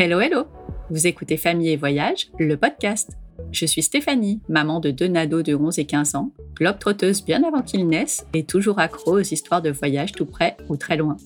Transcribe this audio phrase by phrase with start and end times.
[0.00, 0.44] Hello, hello
[0.90, 3.18] Vous écoutez Famille et Voyage, le podcast.
[3.50, 7.62] Je suis Stéphanie, maman de deux nados de 11 et 15 ans, globe-trotteuse bien avant
[7.62, 11.16] qu'ils naissent et toujours accro aux histoires de voyage tout près ou très loin.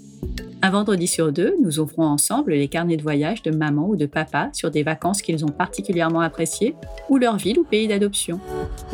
[0.63, 4.07] Un vendredi sur deux, nous ouvrons ensemble les carnets de voyage de maman ou de
[4.07, 6.75] papa sur des vacances qu'ils ont particulièrement appréciées
[7.11, 8.41] ou leur ville ou pays d'adoption.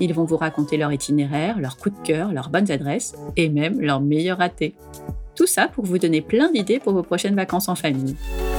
[0.00, 3.80] Ils vont vous raconter leur itinéraire, leurs coups de cœur, leurs bonnes adresses et même
[3.80, 4.74] leurs meilleurs ratés.
[5.36, 8.16] Tout ça pour vous donner plein d'idées pour vos prochaines vacances en famille.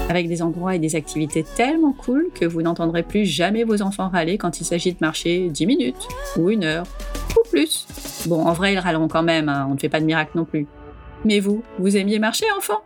[0.10, 4.10] Avec des endroits et des activités tellement cool que vous n'entendrez plus jamais vos enfants
[4.10, 6.88] râler quand il s'agit de marcher 10 minutes, ou une heure,
[7.38, 7.86] ou plus.
[8.26, 10.46] Bon, en vrai, ils râleront quand même, hein, on ne fait pas de miracle non
[10.46, 10.66] plus.
[11.26, 12.82] Mais vous, vous aimiez marcher, enfant?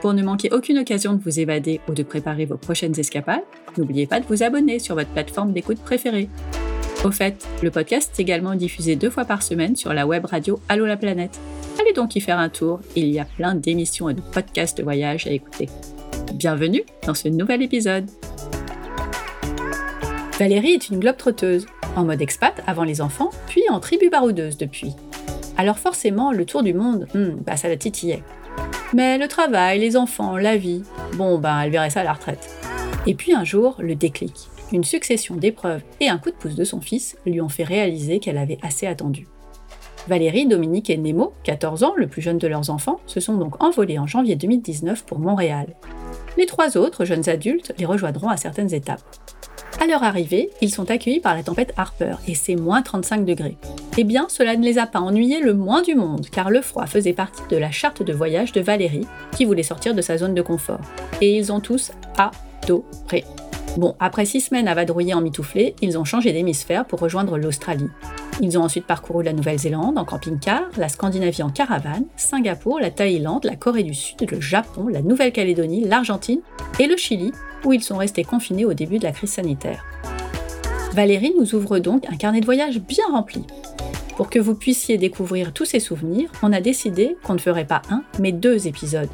[0.00, 3.44] Pour ne manquer aucune occasion de vous évader ou de préparer vos prochaines escapades,
[3.76, 6.30] n'oubliez pas de vous abonner sur votre plateforme d'écoute préférée.
[7.04, 10.60] Au fait, le podcast est également diffusé deux fois par semaine sur la web radio
[10.68, 11.40] Allo la planète.
[11.80, 14.84] Allez donc y faire un tour, il y a plein d'émissions et de podcasts de
[14.84, 15.68] voyage à écouter.
[16.34, 18.08] Bienvenue dans ce nouvel épisode.
[20.38, 24.94] Valérie est une globe-trotteuse, en mode expat avant les enfants, puis en tribu baroudeuse depuis.
[25.56, 28.22] Alors forcément, le tour du monde, hmm, bah ça la titillait.
[28.94, 30.84] Mais le travail, les enfants, la vie,
[31.14, 32.48] bon bah elle verrait ça à la retraite.
[33.08, 34.51] Et puis un jour, le déclic.
[34.72, 38.20] Une succession d'épreuves et un coup de pouce de son fils lui ont fait réaliser
[38.20, 39.26] qu'elle avait assez attendu.
[40.08, 43.62] Valérie, Dominique et Nemo, 14 ans, le plus jeune de leurs enfants, se sont donc
[43.62, 45.76] envolés en janvier 2019 pour Montréal.
[46.38, 49.02] Les trois autres jeunes adultes les rejoindront à certaines étapes.
[49.80, 53.58] À leur arrivée, ils sont accueillis par la tempête Harper et c'est moins 35 degrés.
[53.98, 56.86] Eh bien, cela ne les a pas ennuyés le moins du monde, car le froid
[56.86, 59.06] faisait partie de la charte de voyage de Valérie,
[59.36, 60.80] qui voulait sortir de sa zone de confort.
[61.20, 63.24] Et ils ont tous adoré.
[63.78, 67.88] Bon, après six semaines à vadrouiller en mitouflé, ils ont changé d'hémisphère pour rejoindre l'Australie.
[68.42, 73.44] Ils ont ensuite parcouru la Nouvelle-Zélande en camping-car, la Scandinavie en caravane, Singapour, la Thaïlande,
[73.44, 76.40] la Corée du Sud, le Japon, la Nouvelle-Calédonie, l'Argentine
[76.78, 77.32] et le Chili,
[77.64, 79.84] où ils sont restés confinés au début de la crise sanitaire.
[80.92, 83.46] Valérie nous ouvre donc un carnet de voyage bien rempli.
[84.16, 87.80] Pour que vous puissiez découvrir tous ces souvenirs, on a décidé qu'on ne ferait pas
[87.88, 89.08] un, mais deux épisodes.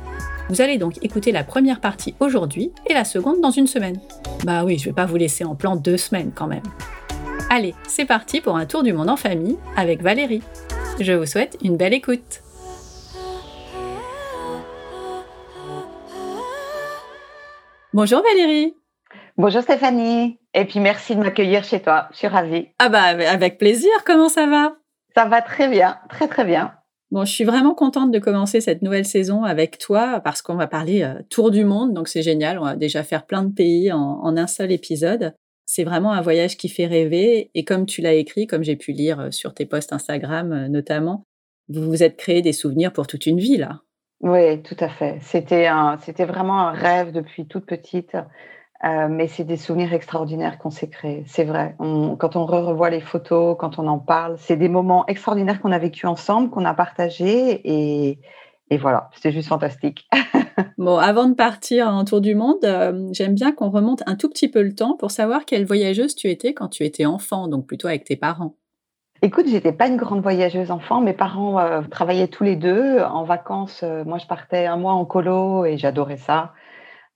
[0.49, 4.01] Vous allez donc écouter la première partie aujourd'hui et la seconde dans une semaine.
[4.45, 6.63] Bah oui, je vais pas vous laisser en plan deux semaines quand même.
[7.51, 10.43] Allez, c'est parti pour un tour du monde en famille avec Valérie.
[11.01, 12.43] Je vous souhaite une belle écoute.
[17.93, 18.75] Bonjour Valérie.
[19.37, 20.39] Bonjour Stéphanie.
[20.55, 22.09] Et puis merci de m'accueillir chez toi.
[22.13, 22.69] Je suis ravie.
[22.79, 23.91] Ah bah avec plaisir.
[24.07, 24.77] Comment ça va?
[25.15, 26.73] Ça va très bien, très très bien.
[27.11, 30.67] Bon, je suis vraiment contente de commencer cette nouvelle saison avec toi parce qu'on va
[30.67, 32.59] parler euh, tour du monde, donc c'est génial.
[32.59, 35.35] On va déjà faire plein de pays en un seul épisode.
[35.71, 37.51] C'est vraiment un voyage qui fait rêver.
[37.55, 40.69] Et comme tu l'as écrit, comme j'ai pu lire euh, sur tes posts Instagram euh,
[40.69, 41.25] notamment,
[41.69, 43.83] vous vous êtes créé des souvenirs pour toute une vie là.
[44.21, 45.19] Oui, tout à fait.
[45.21, 45.69] C'était
[46.01, 48.17] c'était vraiment un rêve depuis toute petite.
[48.85, 51.25] Euh, mais c'est des souvenirs extraordinaires qu'on s'est créés.
[51.27, 51.75] C'est vrai.
[51.79, 55.79] quand on revoit les photos, quand on en parle, c'est des moments extraordinaires qu'on a
[55.79, 57.61] vécu ensemble, qu'on a partagés.
[57.65, 58.21] Et,
[58.71, 60.09] et voilà, c'est juste fantastique.
[60.79, 64.29] bon, avant de partir en tour du monde, euh, j'aime bien qu'on remonte un tout
[64.29, 67.67] petit peu le temps pour savoir quelle voyageuse tu étais quand tu étais enfant, donc
[67.67, 68.55] plutôt avec tes parents.
[69.21, 71.01] Écoute, j'étais pas une grande voyageuse enfant.
[71.01, 73.01] Mes parents euh, travaillaient tous les deux.
[73.01, 76.53] En vacances, euh, moi, je partais un mois en colo et j'adorais ça.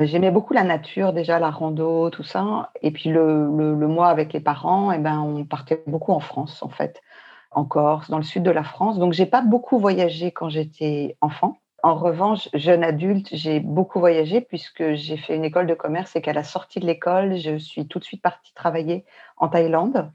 [0.01, 2.71] J'aimais beaucoup la nature, déjà la rando, tout ça.
[2.83, 6.69] Et puis le, mois avec les parents, eh ben, on partait beaucoup en France, en
[6.69, 7.03] fait,
[7.51, 8.99] en Corse, dans le sud de la France.
[8.99, 11.59] Donc, j'ai pas beaucoup voyagé quand j'étais enfant.
[11.83, 16.23] En revanche, jeune adulte, j'ai beaucoup voyagé puisque j'ai fait une école de commerce et
[16.23, 19.05] qu'à la sortie de l'école, je suis tout de suite partie travailler
[19.37, 20.11] en Thaïlande.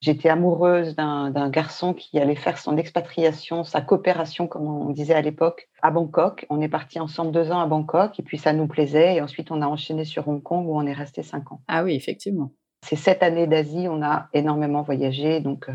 [0.00, 5.22] J'étais amoureuse d'un garçon qui allait faire son expatriation, sa coopération, comme on disait à
[5.22, 6.46] l'époque, à Bangkok.
[6.50, 9.16] On est parti ensemble deux ans à Bangkok et puis ça nous plaisait.
[9.16, 11.60] Et ensuite, on a enchaîné sur Hong Kong où on est resté cinq ans.
[11.66, 12.52] Ah oui, effectivement.
[12.84, 15.40] Ces sept années d'Asie, on a énormément voyagé.
[15.40, 15.74] Donc, euh,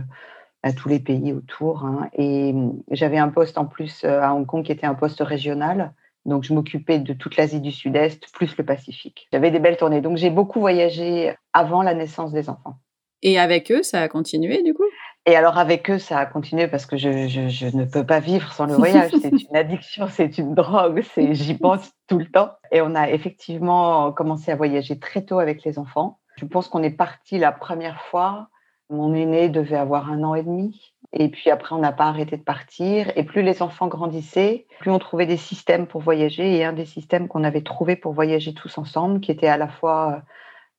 [0.64, 1.86] à tous les pays autour.
[1.86, 2.10] Hein.
[2.14, 5.22] Et mmh, j'avais un poste en plus euh, à Hong Kong qui était un poste
[5.22, 5.94] régional.
[6.26, 9.28] Donc, je m'occupais de toute l'Asie du Sud-Est, plus le Pacifique.
[9.34, 10.02] J'avais des belles tournées.
[10.02, 12.76] Donc, j'ai beaucoup voyagé avant la naissance des enfants.
[13.24, 14.86] Et avec eux, ça a continué du coup?
[15.28, 18.20] Et alors, avec eux, ça a continué parce que je, je, je ne peux pas
[18.20, 19.12] vivre sans le voyage.
[19.22, 22.52] c'est une addiction, c'est une drogue, j'y pense tout le temps.
[22.72, 26.20] Et on a effectivement commencé à voyager très tôt avec les enfants.
[26.38, 28.50] Je pense qu'on est parti la première fois
[28.92, 30.94] mon aîné devait avoir un an et demi.
[31.14, 33.12] Et puis après, on n'a pas arrêté de partir.
[33.16, 36.56] Et plus les enfants grandissaient, plus on trouvait des systèmes pour voyager.
[36.56, 39.68] Et un des systèmes qu'on avait trouvé pour voyager tous ensemble, qui était à la
[39.68, 40.20] fois euh,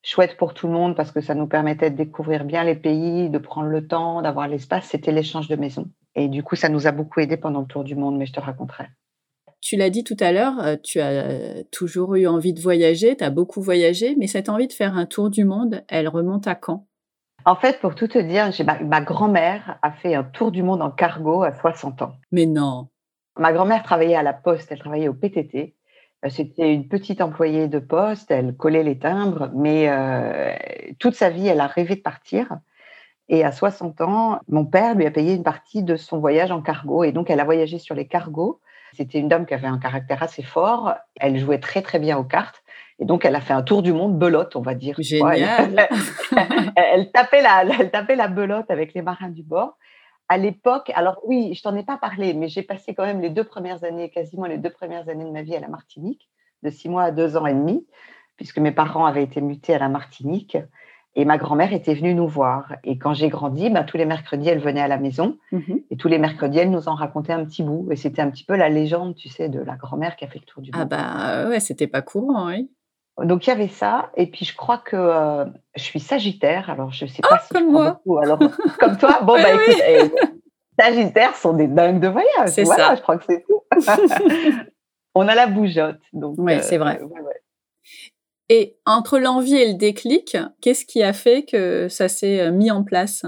[0.02, 3.30] chouette pour tout le monde parce que ça nous permettait de découvrir bien les pays,
[3.30, 5.86] de prendre le temps, d'avoir l'espace, c'était l'échange de maisons.
[6.14, 8.32] Et du coup, ça nous a beaucoup aidé pendant le tour du monde, mais je
[8.32, 8.88] te raconterai.
[9.60, 13.24] tu l'as dit tout à l'heure, euh, tu as toujours eu envie de voyager, tu
[13.24, 16.54] as beaucoup voyagé, mais cette envie de faire un tour du monde, elle remonte à
[16.54, 16.86] quand?
[17.44, 20.82] En fait, pour tout te dire, ma, ma grand-mère a fait un tour du monde
[20.82, 22.12] en cargo à 60 ans.
[22.30, 22.88] Mais non.
[23.38, 25.74] Ma grand-mère travaillait à la poste, elle travaillait au PTT.
[26.24, 30.54] Euh, c'était une petite employée de poste, elle collait les timbres, mais euh,
[30.98, 32.58] toute sa vie, elle a rêvé de partir.
[33.28, 36.60] Et à 60 ans, mon père lui a payé une partie de son voyage en
[36.60, 37.04] cargo.
[37.04, 38.60] Et donc, elle a voyagé sur les cargos.
[38.94, 40.94] C'était une dame qui avait un caractère assez fort.
[41.18, 42.62] Elle jouait très, très bien aux cartes.
[42.98, 44.96] Et donc, elle a fait un tour du monde belote, on va dire.
[44.98, 45.88] Génial.
[46.76, 49.76] Elle, tapait la, elle tapait la belote avec les marins du bord.
[50.32, 53.28] À l'époque, alors oui, je t'en ai pas parlé, mais j'ai passé quand même les
[53.28, 56.30] deux premières années, quasiment les deux premières années de ma vie à la Martinique,
[56.62, 57.86] de six mois à deux ans et demi,
[58.38, 60.56] puisque mes parents avaient été mutés à la Martinique.
[61.16, 62.72] Et ma grand-mère était venue nous voir.
[62.82, 65.36] Et quand j'ai grandi, bah, tous les mercredis, elle venait à la maison.
[65.52, 65.82] Mhm.
[65.90, 67.86] Et tous les mercredis, elle nous en racontait un petit bout.
[67.92, 70.38] Et c'était un petit peu la légende, tu sais, de la grand-mère qui a fait
[70.38, 70.88] le tour du Ah monde.
[70.88, 72.70] bah ouais, c'était pas courant, oui.
[73.18, 74.10] Donc il y avait ça.
[74.16, 75.44] Et puis je crois que euh,
[75.76, 76.70] je suis Sagittaire.
[76.70, 78.00] Alors je sais pas si Oh, comme prends moi.
[78.04, 78.18] beaucoup.
[78.18, 78.38] Alors
[78.78, 79.72] comme toi, bon bah oui.
[79.74, 82.48] écoute, eh, Sagittaires sont des dingues de voyage.
[82.48, 82.94] C'est voilà, ça.
[82.96, 83.62] je crois que c'est tout.
[85.14, 86.00] On a la bougeotte.
[86.12, 87.00] Donc Ouais, euh, c'est vrai.
[87.02, 87.42] ouais, ouais.
[88.48, 92.70] Et entre l'envie et le déclic, qu'est-ce qui a fait que ça s'est euh, mis
[92.70, 93.24] en place?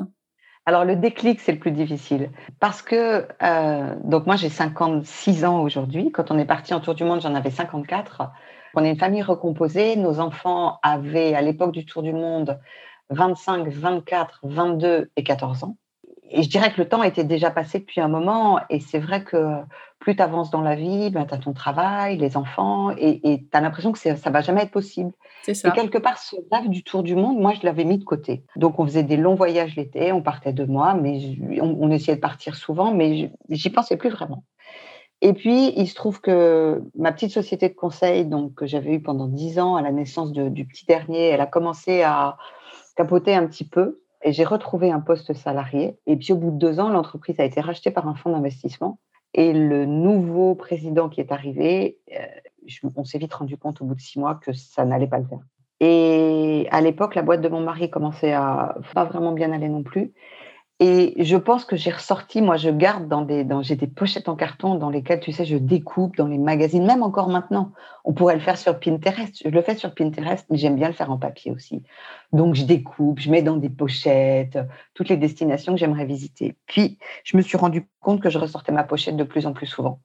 [0.66, 2.31] Alors le déclic, c'est le plus difficile.
[2.58, 6.10] Parce que, euh, donc moi j'ai 56 ans aujourd'hui.
[6.10, 8.31] Quand on est parti en tour du monde, j'en avais 54.
[8.74, 9.96] On est une famille recomposée.
[9.96, 12.58] Nos enfants avaient, à l'époque du tour du monde,
[13.10, 15.76] 25, 24, 22 et 14 ans.
[16.30, 18.58] Et je dirais que le temps était déjà passé depuis un moment.
[18.70, 19.58] Et c'est vrai que
[19.98, 23.56] plus tu avances dans la vie, ben, tu as ton travail, les enfants, et tu
[23.56, 25.12] as l'impression que ça va jamais être possible.
[25.42, 25.70] C'est Et ça.
[25.70, 28.44] quelque part, ce rêve du tour du monde, moi, je l'avais mis de côté.
[28.56, 31.90] Donc, on faisait des longs voyages l'été, on partait deux mois, mais je- on, on
[31.90, 34.44] essayait de partir souvent, mais j'y pensais plus vraiment.
[35.24, 39.00] Et puis, il se trouve que ma petite société de conseil, donc que j'avais eue
[39.00, 42.36] pendant dix ans à la naissance du petit dernier, elle a commencé à
[42.94, 44.02] capoter un petit peu.
[44.22, 45.98] Et j'ai retrouvé un poste salarié.
[46.06, 48.98] Et puis, au bout de deux ans, l'entreprise a été rachetée par un fonds d'investissement.
[49.32, 53.94] Et le nouveau président qui est arrivé, euh, on s'est vite rendu compte au bout
[53.94, 55.40] de six mois que ça n'allait pas le faire.
[55.80, 59.82] Et à l'époque, la boîte de mon mari commençait à pas vraiment bien aller non
[59.84, 60.12] plus.
[60.80, 64.28] Et je pense que j'ai ressorti, moi je garde dans des, dans, j'ai des pochettes
[64.28, 67.72] en carton dans lesquelles, tu sais, je découpe dans les magazines, même encore maintenant.
[68.04, 69.40] On pourrait le faire sur Pinterest.
[69.44, 71.84] Je le fais sur Pinterest, mais j'aime bien le faire en papier aussi.
[72.32, 74.58] Donc je découpe, je mets dans des pochettes
[74.94, 76.56] toutes les destinations que j'aimerais visiter.
[76.66, 79.66] Puis je me suis rendu compte que je ressortais ma pochette de plus en plus
[79.66, 80.00] souvent.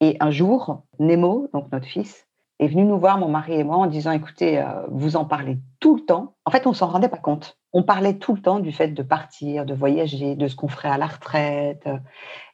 [0.00, 2.26] Et un jour, Nemo, donc notre fils,
[2.62, 5.58] est venu nous voir, mon mari et moi, en disant écoutez, euh, vous en parlez
[5.80, 6.34] tout le temps.
[6.44, 7.58] En fait, on s'en rendait pas compte.
[7.72, 10.90] On parlait tout le temps du fait de partir, de voyager, de ce qu'on ferait
[10.90, 11.88] à la retraite.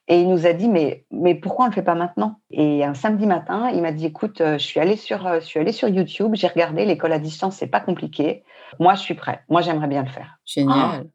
[0.08, 2.40] Et il nous a dit mais mais pourquoi on le fait pas maintenant?
[2.50, 5.44] Et un samedi matin, il m'a dit écoute, euh, je suis allée sur euh, je
[5.44, 8.43] suis sur YouTube, j'ai regardé l'école à distance, c'est pas compliqué.
[8.78, 9.43] Moi, je suis prêt.
[9.50, 10.38] Moi, j'aimerais bien le faire.
[10.46, 11.10] Génial.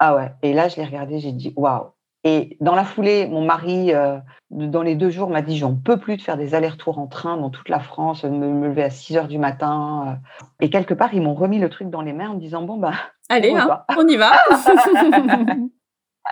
[0.00, 0.32] Ah ouais.
[0.42, 1.91] Et là, je l'ai regardé, j'ai dit waouh.
[2.24, 4.18] Et dans la foulée, mon mari, euh,
[4.50, 7.36] dans les deux jours, m'a dit j'en peux plus de faire des allers-retours en train
[7.36, 10.04] dans toute la France, me, me lever à 6 heures du matin.
[10.06, 10.44] euh.
[10.64, 12.76] Et quelque part, ils m'ont remis le truc dans les mains en me disant bon
[12.76, 12.92] bah
[13.28, 13.86] Allez, on y hein, va.
[13.98, 14.32] on y va.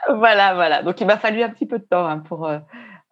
[0.08, 0.82] voilà, voilà.
[0.82, 2.58] Donc il m'a fallu un petit peu de temps hein, pour euh,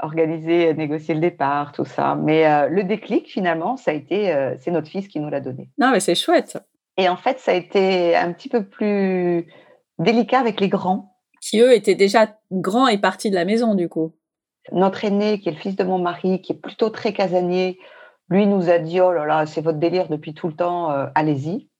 [0.00, 2.14] organiser, négocier le départ, tout ça.
[2.14, 5.40] Mais euh, le déclic, finalement, ça a été, euh, c'est notre fils qui nous l'a
[5.40, 5.70] donné.
[5.78, 6.58] non, mais c'est chouette.
[6.96, 9.46] Et en fait, ça a été un petit peu plus
[9.98, 11.14] délicat avec les grands.
[11.48, 14.12] Qui eux étaient déjà grands et partis de la maison, du coup.
[14.70, 17.78] Notre aîné, qui est le fils de mon mari, qui est plutôt très casanier,
[18.28, 21.06] lui nous a dit oh là là, c'est votre délire depuis tout le temps, euh,
[21.14, 21.70] allez-y.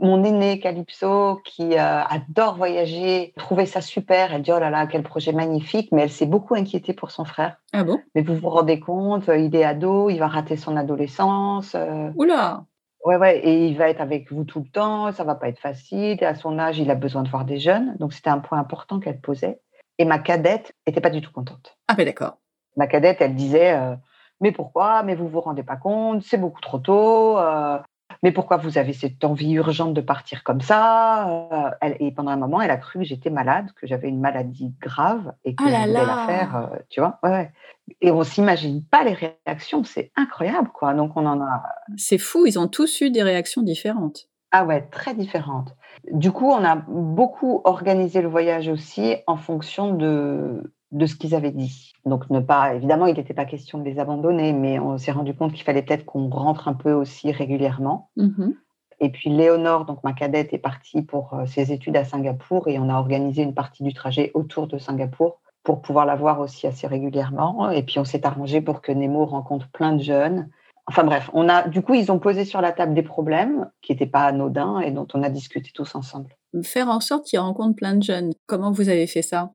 [0.00, 4.32] Mon aîné Calypso, qui euh, adore voyager, trouvait ça super.
[4.32, 7.24] Elle dit oh là là, quel projet magnifique, mais elle s'est beaucoup inquiétée pour son
[7.24, 7.56] frère.
[7.72, 8.00] Ah bon?
[8.14, 11.74] Mais vous vous rendez compte, euh, il est ado, il va rater son adolescence.
[11.74, 12.64] euh, Oula
[13.04, 15.58] Ouais, ouais, et il va être avec vous tout le temps, ça va pas être
[15.58, 16.24] facile.
[16.24, 17.96] À son âge, il a besoin de voir des jeunes.
[17.98, 19.60] Donc, c'était un point important qu'elle posait.
[19.98, 21.76] Et ma cadette était pas du tout contente.
[21.86, 22.38] Ah ben d'accord.
[22.76, 23.94] Ma cadette, elle disait euh,
[24.40, 25.02] Mais pourquoi?
[25.02, 27.38] Mais vous vous rendez pas compte C'est beaucoup trop tôt.
[27.38, 27.78] euh,
[28.24, 32.30] mais pourquoi vous avez cette envie urgente de partir comme ça Euh, elle, Et pendant
[32.30, 35.62] un moment, elle a cru que j'étais malade, que j'avais une maladie grave et que
[35.64, 37.52] Ah là je voulais la faire, euh, tu vois ouais, ouais.
[38.00, 40.94] Et on s'imagine pas les réactions, c'est incroyable, quoi.
[40.94, 41.62] Donc, on en a
[41.98, 44.30] C'est fou, ils ont tous eu des réactions différentes.
[44.52, 45.76] Ah ouais, très différentes.
[46.10, 51.34] Du coup, on a beaucoup organisé le voyage aussi en fonction de, de ce qu'ils
[51.34, 51.92] avaient dit.
[52.06, 55.34] Donc, ne pas, évidemment, il n'était pas question de les abandonner, mais on s'est rendu
[55.34, 58.10] compte qu'il fallait peut-être qu'on rentre un peu aussi régulièrement.
[58.16, 58.54] Mhm.
[59.00, 62.78] Et puis, Léonore, donc ma cadette, est partie pour euh, ses études à Singapour et
[62.78, 66.66] on a organisé une partie du trajet autour de Singapour pour pouvoir la voir aussi
[66.66, 67.70] assez régulièrement.
[67.70, 70.48] Et puis on s'est arrangé pour que Nemo rencontre plein de jeunes.
[70.86, 73.92] Enfin bref, on a, du coup, ils ont posé sur la table des problèmes qui
[73.92, 76.36] n'étaient pas anodins et dont on a discuté tous ensemble.
[76.62, 78.32] Faire en sorte qu'ils rencontrent plein de jeunes.
[78.46, 79.50] Comment vous avez fait ça?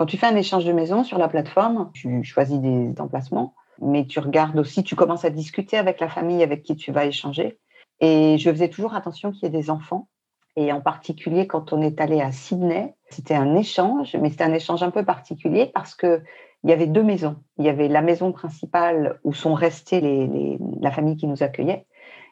[0.00, 3.52] Quand tu fais un échange de maison sur la plateforme, tu choisis des emplacements,
[3.82, 7.04] mais tu regardes aussi, tu commences à discuter avec la famille avec qui tu vas
[7.04, 7.58] échanger.
[8.00, 10.08] Et je faisais toujours attention qu'il y ait des enfants.
[10.56, 14.54] Et en particulier, quand on est allé à Sydney, c'était un échange, mais c'était un
[14.54, 16.22] échange un peu particulier parce que
[16.64, 17.36] il y avait deux maisons.
[17.58, 21.84] Il y avait la maison principale où sont restés les, la famille qui nous accueillait,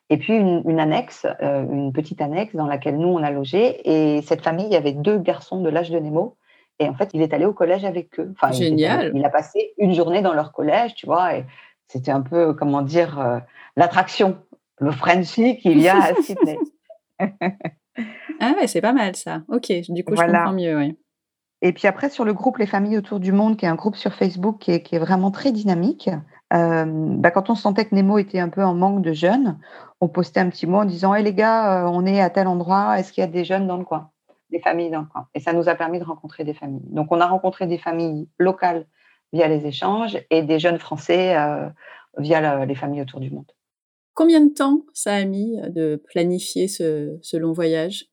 [0.08, 3.82] et puis une, annexe, euh, une petite annexe dans laquelle nous on a logé.
[3.84, 6.38] Et cette famille, il y avait deux garçons de l'âge de Nemo.
[6.78, 8.32] Et en fait, il est allé au collège avec eux.
[8.32, 9.12] Enfin, Génial.
[9.14, 11.37] Il, a passé une journée dans leur collège, tu vois.
[11.37, 11.44] Et
[11.88, 13.38] c'était un peu, comment dire, euh,
[13.76, 14.38] l'attraction,
[14.78, 16.58] le Frenchie qu'il y a à Sydney.
[17.18, 19.42] ah ouais, c'est pas mal ça.
[19.49, 20.76] Ok, du coup, je comprends mieux.
[20.76, 20.97] Oui.
[21.61, 23.97] Et puis après, sur le groupe Les Familles autour du monde, qui est un groupe
[23.97, 26.08] sur Facebook qui est, vraiment très dynamique,
[26.52, 29.58] euh, bah, quand on sentait que Nemo était un peu en manque de jeunes,
[30.00, 32.47] on postait un petit mot en disant Hé les gars, euh, on est à tel
[32.47, 34.11] endroit, est-ce qu'il y a des jeunes dans le coin?
[34.50, 35.28] Des familles dans le coin.
[35.34, 36.86] Et ça nous a permis de rencontrer des familles.
[36.90, 38.86] Donc on a rencontré des familles locales
[39.32, 41.68] via les échanges et des jeunes Français euh,
[42.16, 43.50] via les familles autour du monde.
[44.14, 48.06] Combien de temps ça a mis de planifier ce long voyage?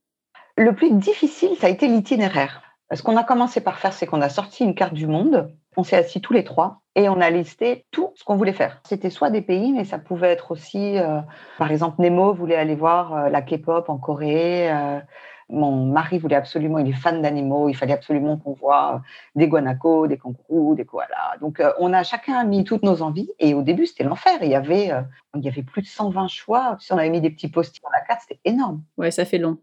[0.58, 2.62] Le plus difficile, ça a été l'itinéraire.
[2.94, 5.84] Ce qu'on a commencé par faire, c'est qu'on a sorti une carte du monde, on
[5.84, 8.80] s'est assis tous les trois et on a listé tout ce qu'on voulait faire.
[8.86, 11.20] C'était soit des pays, mais ça pouvait être aussi, euh,
[11.58, 14.72] par exemple, Nemo voulait aller voir euh, la K-pop en Corée.
[15.52, 19.02] Euh, mon mari voulait absolument, il est fan d'animaux, il fallait absolument qu'on voit
[19.36, 21.38] des guanacos, des kangourous, des koalas.
[21.42, 23.30] Donc, on a chacun mis toutes nos envies.
[23.40, 24.38] Et au début, c'était l'enfer.
[24.42, 24.92] Il y avait,
[25.36, 26.78] il y avait plus de 120 choix.
[26.80, 28.84] Si on avait mis des petits post-it dans la carte, c'était énorme.
[28.98, 29.58] Ouais, ça fait long.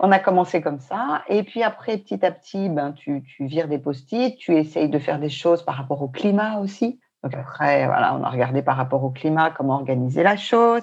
[0.00, 1.22] on a commencé comme ça.
[1.28, 5.18] Et puis après, petit à petit, ben, tu, vires des post-it, tu essayes de faire
[5.18, 7.00] des choses par rapport au climat aussi.
[7.22, 10.82] Donc après, voilà, on a regardé par rapport au climat comment organiser la chose.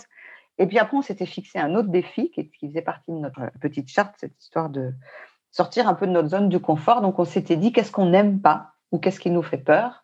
[0.60, 3.42] Et puis après, on s'était fixé un autre défi qui, qui, faisait partie de notre
[3.60, 4.94] petite charte, cette histoire de
[5.52, 7.02] sortir un peu de notre zone de confort.
[7.02, 10.04] Donc on s'était dit qu'est-ce qu'on n'aime pas ou qu'est-ce qui nous fait peur.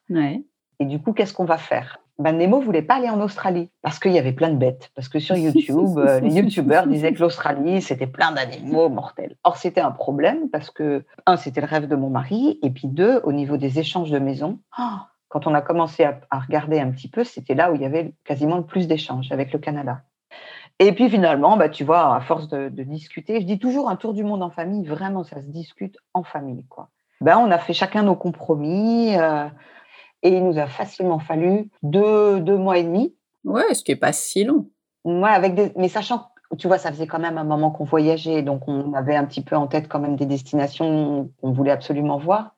[0.80, 2.00] Et du coup, qu'est-ce qu'on va faire?
[2.18, 4.92] Ben, Nemo voulait pas aller en Australie parce qu'il y avait plein de bêtes.
[4.96, 9.36] Parce que sur YouTube, euh, les YouTubeurs disaient que l'Australie, c'était plein d'animaux mortels.
[9.44, 12.58] Or, c'était un problème parce que, un, c'était le rêve de mon mari.
[12.64, 14.98] Et puis, deux, au niveau des échanges de maisons, oh,
[15.28, 18.14] quand on a commencé à, regarder un petit peu, c'était là où il y avait
[18.24, 20.02] quasiment le plus d'échanges avec le Canada.
[20.80, 24.14] Et puis finalement, bah, tu vois, à force de, discuter, je dis toujours un tour
[24.14, 26.66] du monde en famille, vraiment, ça se discute en famille.
[26.68, 26.90] Quoi.
[27.22, 29.16] Ben, on a fait chacun nos compromis.
[29.16, 29.48] Euh,
[30.26, 33.16] et il nous a facilement fallu deux, deux mois et demi.
[33.44, 34.68] Ouais, ce qui n'est pas si long.
[35.04, 35.72] Ouais, avec des...
[35.76, 39.16] mais sachant, tu vois, ça faisait quand même un moment qu'on voyageait, donc on avait
[39.16, 42.56] un petit peu en tête quand même des destinations qu'on voulait absolument voir.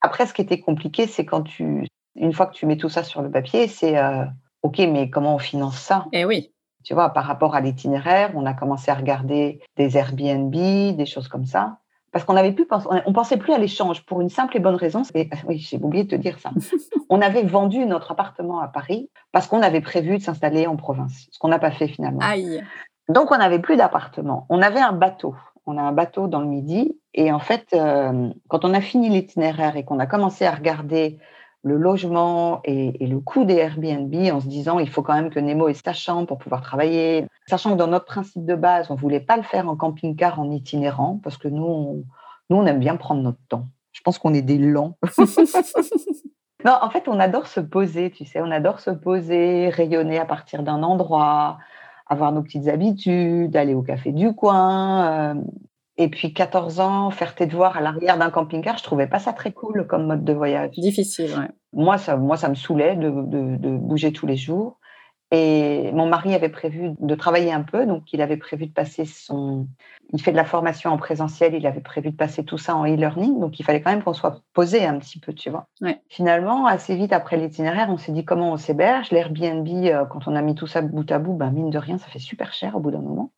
[0.00, 3.02] Après, ce qui était compliqué, c'est quand tu, une fois que tu mets tout ça
[3.02, 4.24] sur le papier, c'est euh,
[4.62, 6.06] OK, mais comment on finance ça?
[6.12, 6.52] Eh oui.
[6.86, 11.26] Tu vois, par rapport à l'itinéraire, on a commencé à regarder des Airbnb, des choses
[11.26, 11.78] comme ça
[12.12, 12.66] parce qu'on avait plus
[13.04, 15.02] on pensait plus à l'échange pour une simple et bonne raison.
[15.46, 16.50] Oui, j'ai oublié de te dire ça.
[17.10, 21.26] on avait vendu notre appartement à Paris parce qu'on avait prévu de s'installer en province,
[21.30, 22.20] ce qu'on n'a pas fait finalement.
[22.22, 22.64] Aïe.
[23.10, 24.46] Donc on n'avait plus d'appartement.
[24.48, 25.34] On avait un bateau.
[25.66, 29.10] On a un bateau dans le Midi et en fait, euh, quand on a fini
[29.10, 31.18] l'itinéraire et qu'on a commencé à regarder
[31.66, 35.40] le logement et, le coût des Airbnb en se disant il faut quand même que
[35.40, 37.26] Nemo ait sa chambre pour pouvoir travailler.
[37.48, 40.38] Sachant que dans notre principe de base, on ne voulait pas le faire en camping-car
[40.38, 42.04] en itinérant parce que nous on,
[42.50, 43.66] nous, on aime bien prendre notre temps.
[43.90, 44.96] Je pense qu'on est des lents.
[46.64, 50.24] non, en fait, on adore se poser, tu sais, on adore se poser, rayonner à
[50.24, 51.58] partir d'un endroit,
[52.06, 55.34] avoir nos petites habitudes, aller au café du coin.
[55.34, 55.34] Euh,
[55.98, 59.32] et puis 14 ans, faire tes devoirs à l'arrière d'un camping-car, je trouvais pas ça
[59.32, 60.72] très cool comme mode de voyage.
[60.72, 61.48] Difficile, ouais.
[61.72, 64.78] Moi, ça, moi, ça me saoulait de, bouger tous les jours.
[65.32, 69.04] Et mon mari avait prévu de travailler un peu, donc il avait prévu de passer
[69.04, 69.66] son.
[70.12, 72.86] Il fait de la formation en présentiel, il avait prévu de passer tout ça en
[72.86, 75.66] e-learning, donc il fallait quand même qu'on soit posé un petit peu, tu vois.
[75.80, 76.00] Ouais.
[76.08, 79.10] Finalement, assez vite après l'itinéraire, on s'est dit comment on s'héberge.
[79.10, 81.98] L'Airbnb, euh, quand on a mis tout ça bout à bout, ben, mine de rien,
[81.98, 83.32] ça fait super cher au bout d'un moment.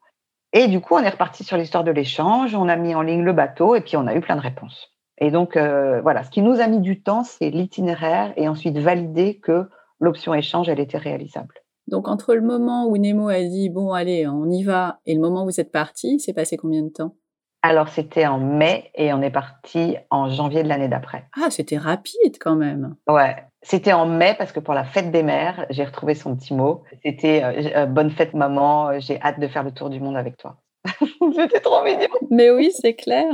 [0.52, 3.22] Et du coup, on est reparti sur l'histoire de l'échange, on a mis en ligne
[3.22, 4.94] le bateau et puis on a eu plein de réponses.
[5.18, 8.78] Et donc, euh, voilà, ce qui nous a mis du temps, c'est l'itinéraire et ensuite
[8.78, 9.68] valider que
[10.00, 11.54] l'option échange, elle était réalisable.
[11.88, 15.20] Donc, entre le moment où Nemo a dit, bon, allez, on y va, et le
[15.20, 17.14] moment où vous êtes parti, c'est passé combien de temps?
[17.62, 21.26] Alors, c'était en mai et on est parti en janvier de l'année d'après.
[21.34, 22.94] Ah, c'était rapide quand même.
[23.08, 26.54] Ouais, c'était en mai parce que pour la fête des mères, j'ai retrouvé son petit
[26.54, 26.84] mot.
[27.04, 30.36] C'était euh, euh, bonne fête maman, j'ai hâte de faire le tour du monde avec
[30.36, 30.60] toi.
[31.34, 32.08] C'était trop mignon.
[32.30, 33.26] Mais oui, c'est clair.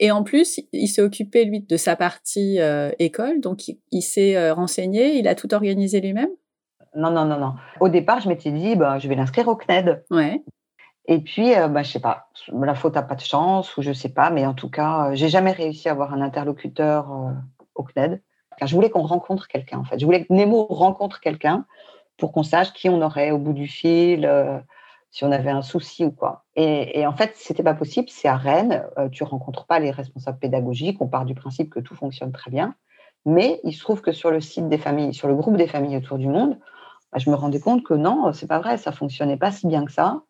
[0.00, 4.36] Et en plus, il s'est occupé, lui, de sa partie euh, école, donc il, s'est
[4.36, 6.30] euh, renseigné, il a tout organisé lui-même?
[6.94, 7.54] Non, non, non, non.
[7.80, 10.04] Au départ, je m'étais dit, bah, je vais l'inscrire au CNED.
[10.10, 10.44] Ouais.
[11.06, 13.92] Et puis, euh, bah, je sais pas, la faute n'a pas de chance, ou je
[13.92, 17.10] sais pas, mais en tout cas, j'ai jamais réussi à avoir un interlocuteur
[17.74, 18.22] au CNED.
[18.66, 19.98] Je voulais qu'on rencontre quelqu'un, en fait.
[19.98, 21.66] Je voulais que Nemo rencontre quelqu'un
[22.16, 24.28] pour qu'on sache qui on aurait au bout du fil
[25.10, 26.44] si on avait un souci ou quoi.
[26.56, 28.08] Et, en fait, c'était pas possible.
[28.10, 31.00] C'est à Rennes, euh, tu rencontres pas les responsables pédagogiques.
[31.00, 32.74] On part du principe que tout fonctionne très bien.
[33.24, 35.96] Mais il se trouve que sur le site des familles, sur le groupe des familles
[35.96, 36.58] autour du monde,
[37.12, 39.84] bah, je me rendais compte que non, c'est pas vrai, ça fonctionnait pas si bien
[39.84, 40.22] que ça.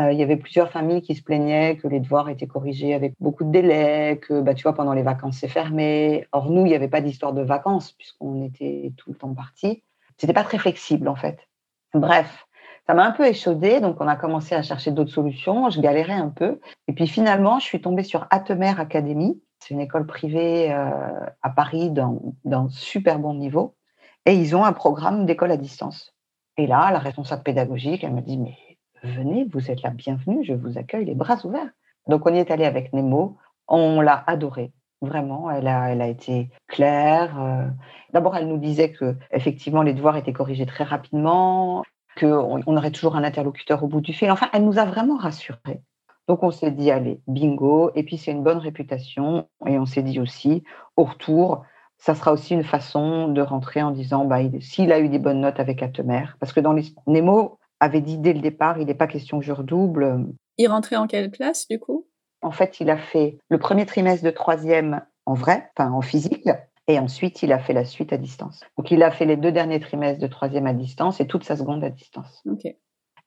[0.00, 3.14] Euh, il y avait plusieurs familles qui se plaignaient que les devoirs étaient corrigés avec
[3.20, 6.26] beaucoup de délais, que bah, tu vois, pendant les vacances, c'est fermé.
[6.32, 9.82] Or, nous, il n'y avait pas d'histoire de vacances puisqu'on était tout le temps partis.
[10.16, 11.38] C'était pas très flexible, en fait.
[11.92, 12.46] Bref,
[12.86, 15.70] ça m'a un peu échaudé, donc on a commencé à chercher d'autres solutions.
[15.70, 16.60] Je galérais un peu.
[16.88, 19.40] Et puis finalement, je suis tombée sur Atemer Academy.
[19.58, 20.90] C'est une école privée euh,
[21.42, 23.76] à Paris d'un super bon niveau.
[24.24, 26.14] Et ils ont un programme d'école à distance.
[26.56, 28.56] Et là, la responsable pédagogique, elle m'a dit, mais
[29.02, 31.70] venez, vous êtes la bienvenue, je vous accueille les bras ouverts.
[32.08, 33.36] Donc on y est allé avec Nemo,
[33.68, 34.72] on l'a adorée.
[35.02, 37.40] Vraiment, elle a, elle a été claire.
[37.40, 37.66] Euh.
[38.12, 41.84] D'abord, elle nous disait que effectivement les devoirs étaient corrigés très rapidement
[42.18, 44.30] qu'on on aurait toujours un interlocuteur au bout du fil.
[44.30, 45.80] Enfin, elle nous a vraiment rassurés.
[46.28, 50.02] Donc on s'est dit, allez, bingo, et puis c'est une bonne réputation, et on s'est
[50.02, 50.62] dit aussi,
[50.96, 51.64] au retour,
[51.98, 55.40] ça sera aussi une façon de rentrer en disant, bah, s'il a eu des bonnes
[55.40, 56.84] notes avec Atemer, parce que dans les...
[57.06, 60.26] Nemo avait dit dès le départ, il n'est pas question que je redouble.
[60.58, 62.06] Il rentrait en quelle classe du coup?
[62.42, 66.48] En fait, il a fait le premier trimestre de troisième en vrai, enfin en physique,
[66.86, 68.62] et ensuite, il a fait la suite à distance.
[68.76, 71.56] Donc, il a fait les deux derniers trimestres de troisième à distance et toute sa
[71.56, 72.42] seconde à distance.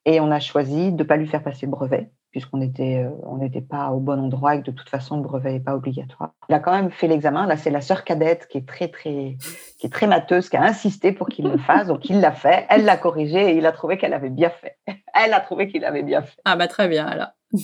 [0.06, 3.38] Et on a choisi de ne pas lui faire passer le brevet, puisqu'on n'était on
[3.38, 6.34] n'était pas au bon endroit et que de toute façon, le brevet n'est pas obligatoire.
[6.50, 7.46] Il a quand même fait l'examen.
[7.46, 9.38] Là, c'est la sœur cadette qui est très, très,
[9.80, 11.88] qui est très mateuse, qui a insisté pour qu'il le fasse.
[11.88, 12.66] Donc, il l'a fait.
[12.70, 14.78] Elle l'a corrigé et il a trouvé qu'elle avait bien fait.
[15.14, 16.42] Elle a trouvé qu'il avait bien fait.
[16.44, 17.30] Ah, bah, très bien, alors.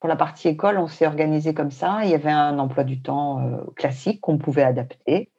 [0.00, 2.00] Pour la partie école, on s'est organisé comme ça.
[2.04, 5.30] Il y avait un emploi du temps euh, classique qu'on pouvait adapter.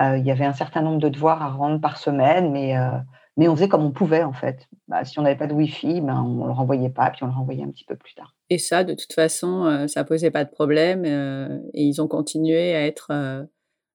[0.00, 2.90] Euh, il y avait un certain nombre de devoirs à rendre par semaine, mais, euh,
[3.36, 4.68] mais on faisait comme on pouvait en fait.
[4.88, 7.26] Bah, si on n'avait pas de Wi-Fi, ben, on ne le renvoyait pas, puis on
[7.26, 8.34] le renvoyait un petit peu plus tard.
[8.50, 12.86] Et ça, de toute façon, ça posait pas de problème et ils ont continué à
[12.86, 13.46] être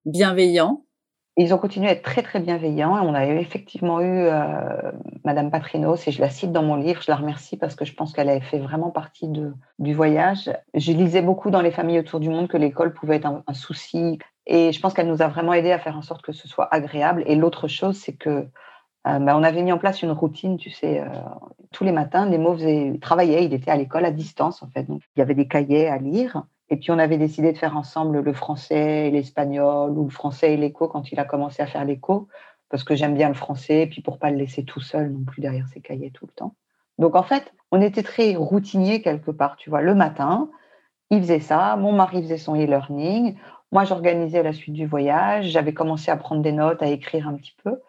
[0.05, 0.83] bienveillants
[1.41, 4.91] ils ont continué à être très très bienveillants et on a effectivement eu euh,
[5.23, 7.93] Madame Patrinos et je la cite dans mon livre, je la remercie parce que je
[7.93, 10.51] pense qu'elle a fait vraiment partie de, du voyage.
[10.73, 14.19] Je lisais beaucoup dans les familles autour du monde que l'école pouvait être un, souci
[14.47, 16.67] et je pense qu'elle nous a vraiment aidé à faire en sorte que ce soit
[16.73, 17.23] agréable.
[17.25, 18.47] Et l'autre chose, c'est que
[19.07, 21.05] euh, bah, on avait mis en place une routine, tu sais, euh,
[21.71, 25.01] tous les matins, Nemo faisait, travaillait, il était à l'école à distance en fait, donc
[25.15, 28.19] il y avait des cahiers à lire et puis on avait décidé de faire ensemble
[28.19, 31.83] le français et l'espagnol ou le français et l'éco quand il a commencé à faire
[31.83, 32.27] l'éco,
[32.69, 35.23] parce que j'aime bien le français, et puis pour pas le laisser tout seul non
[35.23, 36.55] plus derrière ses cahiers tout le temps.
[36.99, 39.81] Donc en fait, on était très routinier quelque part, tu vois.
[39.81, 40.49] Le matin,
[41.09, 43.35] il faisait ça, mon mari faisait son e-learning,
[43.71, 47.35] moi j'organisais la suite du voyage, j'avais commencé à prendre des notes, à écrire un
[47.35, 47.79] petit peu.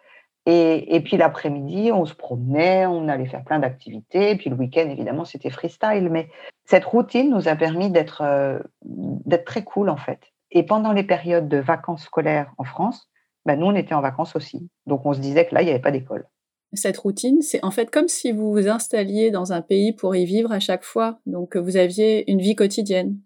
[0.47, 4.35] Et, puis l'après-midi, on se promenait, on allait faire plein d'activités.
[4.35, 6.09] Puis le week-end, évidemment, c'était freestyle.
[6.09, 6.29] Mais
[6.65, 10.19] cette routine nous a permis d'être euh, d'être très cool, en fait.
[10.51, 13.09] Et pendant les périodes de vacances scolaires en France,
[13.45, 14.67] ben, nous, on était en vacances aussi.
[14.87, 16.27] Donc on se disait que là, il n'y avait pas d'école.
[16.73, 20.25] Cette routine, c'est en fait comme si vous vous installiez dans un pays pour y
[20.25, 21.19] vivre à chaque fois.
[21.25, 23.19] Donc vous aviez une vie quotidienne.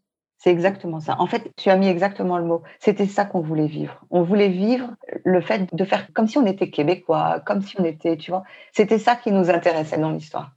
[0.45, 1.15] C'est exactement ça.
[1.17, 2.62] En fait, tu as mis exactement le mot.
[2.79, 4.05] C'était ça qu'on voulait vivre.
[4.12, 7.84] On voulait vivre le fait de faire comme si on était québécois, comme si on
[7.84, 8.43] était, tu vois.
[8.71, 10.51] C'était ça qui nous intéressait dans l'histoire.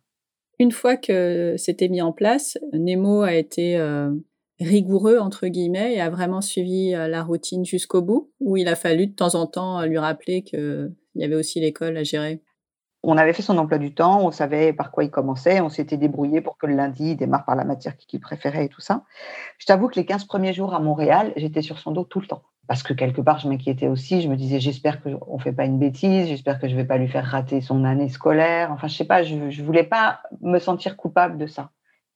[0.59, 4.11] Une fois que c'était mis en place, Nemo a été euh,
[4.61, 8.77] rigoureux entre guillemets et a vraiment suivi euh, la routine jusqu'au bout, où il a
[8.77, 12.43] fallu de temps en temps lui rappeler qu'il y avait aussi l'école à gérer
[13.03, 15.97] on avait fait son emploi du temps, on savait par quoi il commençait, on s'était
[15.97, 19.05] débrouillé pour que le lundi il démarre par la matière qu'il préférait et tout ça.
[19.59, 22.27] Je t'avoue que les 15 premiers jours à Montréal, j'étais sur son dos tout le
[22.27, 22.43] temps.
[22.67, 24.21] Parce que quelque part, je m'inquiétais aussi.
[24.21, 26.87] Je me disais, j'espère qu'on ne fait pas une bêtise, j'espère que je ne vais
[26.87, 28.71] pas lui faire rater son année scolaire.
[28.73, 31.71] Enfin, je sais pas, je ne voulais pas me sentir coupable de ça.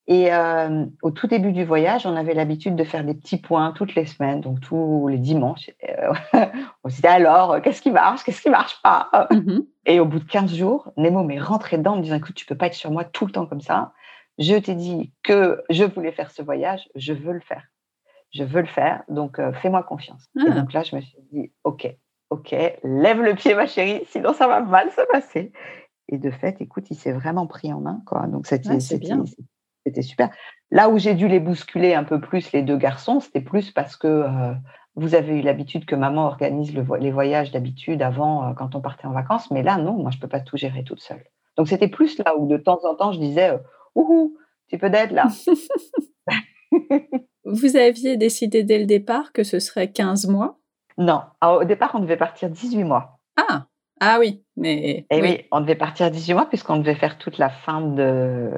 [0.09, 3.73] Et euh, au tout début du voyage, on avait l'habitude de faire des petits points
[3.73, 5.71] toutes les semaines, donc tous les dimanches.
[5.89, 6.13] Euh,
[6.85, 9.09] on se disait alors, qu'est-ce qui marche, qu'est-ce qui marche pas?
[9.31, 9.65] Mm-hmm.
[9.87, 12.47] Et au bout de 15 jours, Nemo m'est rentré dedans en me disant, écoute, tu
[12.47, 13.93] peux pas être sur moi tout le temps comme ça.
[14.39, 17.63] Je t'ai dit que je voulais faire ce voyage, je veux le faire.
[18.33, 20.25] Je veux le faire, donc euh, fais-moi confiance.
[20.39, 20.53] Et ah.
[20.53, 21.95] donc là, je me suis dit, ok,
[22.31, 25.53] ok, lève le pied, ma chérie, sinon ça va mal se passer.
[26.09, 28.27] Et de fait, écoute, il s'est vraiment pris en main, quoi.
[28.27, 29.23] Donc c'était, bien
[29.85, 30.31] c'était super.
[30.71, 33.97] Là où j'ai dû les bousculer un peu plus, les deux garçons, c'était plus parce
[33.97, 34.55] que euh,
[34.95, 39.07] vous avez eu l'habitude que maman organise les voyages d'habitude avant, euh, quand on partait
[39.07, 39.51] en vacances.
[39.51, 41.25] Mais là, non, moi, je ne peux pas tout gérer toute seule.
[41.57, 43.59] Donc, c'était plus là où de temps en temps, je disais, euh,
[43.95, 44.37] ouhou,
[44.69, 45.29] tu peux d'être là.
[47.45, 50.59] vous aviez décidé dès le départ que ce serait 15 mois?
[50.99, 53.19] Non, au départ, on devait partir 18 mois.
[53.37, 53.67] Ah,
[54.05, 55.07] ah oui, mais.
[55.11, 55.45] Et oui.
[55.53, 58.51] on devait partir 18 mois puisqu'on devait faire toute la fin de.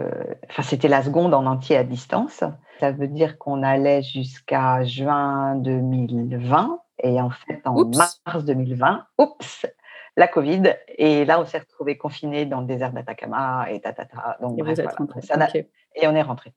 [0.48, 2.42] Enfin, c'était la seconde en entier à distance.
[2.80, 9.66] Ça veut dire qu'on allait jusqu'à juin 2020 et en fait, en mars 2020, oups,
[10.16, 10.76] la Covid.
[10.96, 14.38] Et là, on s'est retrouvé confiné dans le désert d'Atacama et tatata.
[14.40, 14.96] Donc, et, vous êtes
[15.94, 16.54] et on est rentré.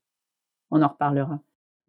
[0.72, 1.40] On en reparlera.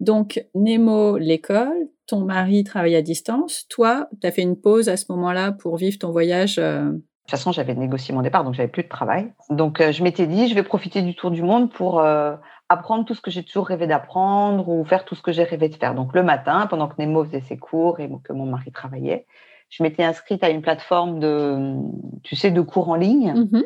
[0.01, 3.67] Donc, Nemo, l'école, ton mari travaille à distance.
[3.69, 6.93] Toi, tu as fait une pause à ce moment-là pour vivre ton voyage euh, De
[6.93, 9.33] toute façon, j'avais négocié mon départ, donc j'avais plus de travail.
[9.51, 12.37] Donc, euh, je m'étais dit, je vais profiter du tour du monde pour euh,
[12.69, 15.69] apprendre tout ce que j'ai toujours rêvé d'apprendre ou faire tout ce que j'ai rêvé
[15.69, 15.95] de faire.
[15.95, 19.27] Donc, le matin, pendant que Nemo faisait ses cours et que mon mari travaillait,
[19.69, 21.75] je m'étais inscrite à une plateforme de,
[22.23, 23.35] tu sais, de cours en ligne.
[23.35, 23.63] Mmh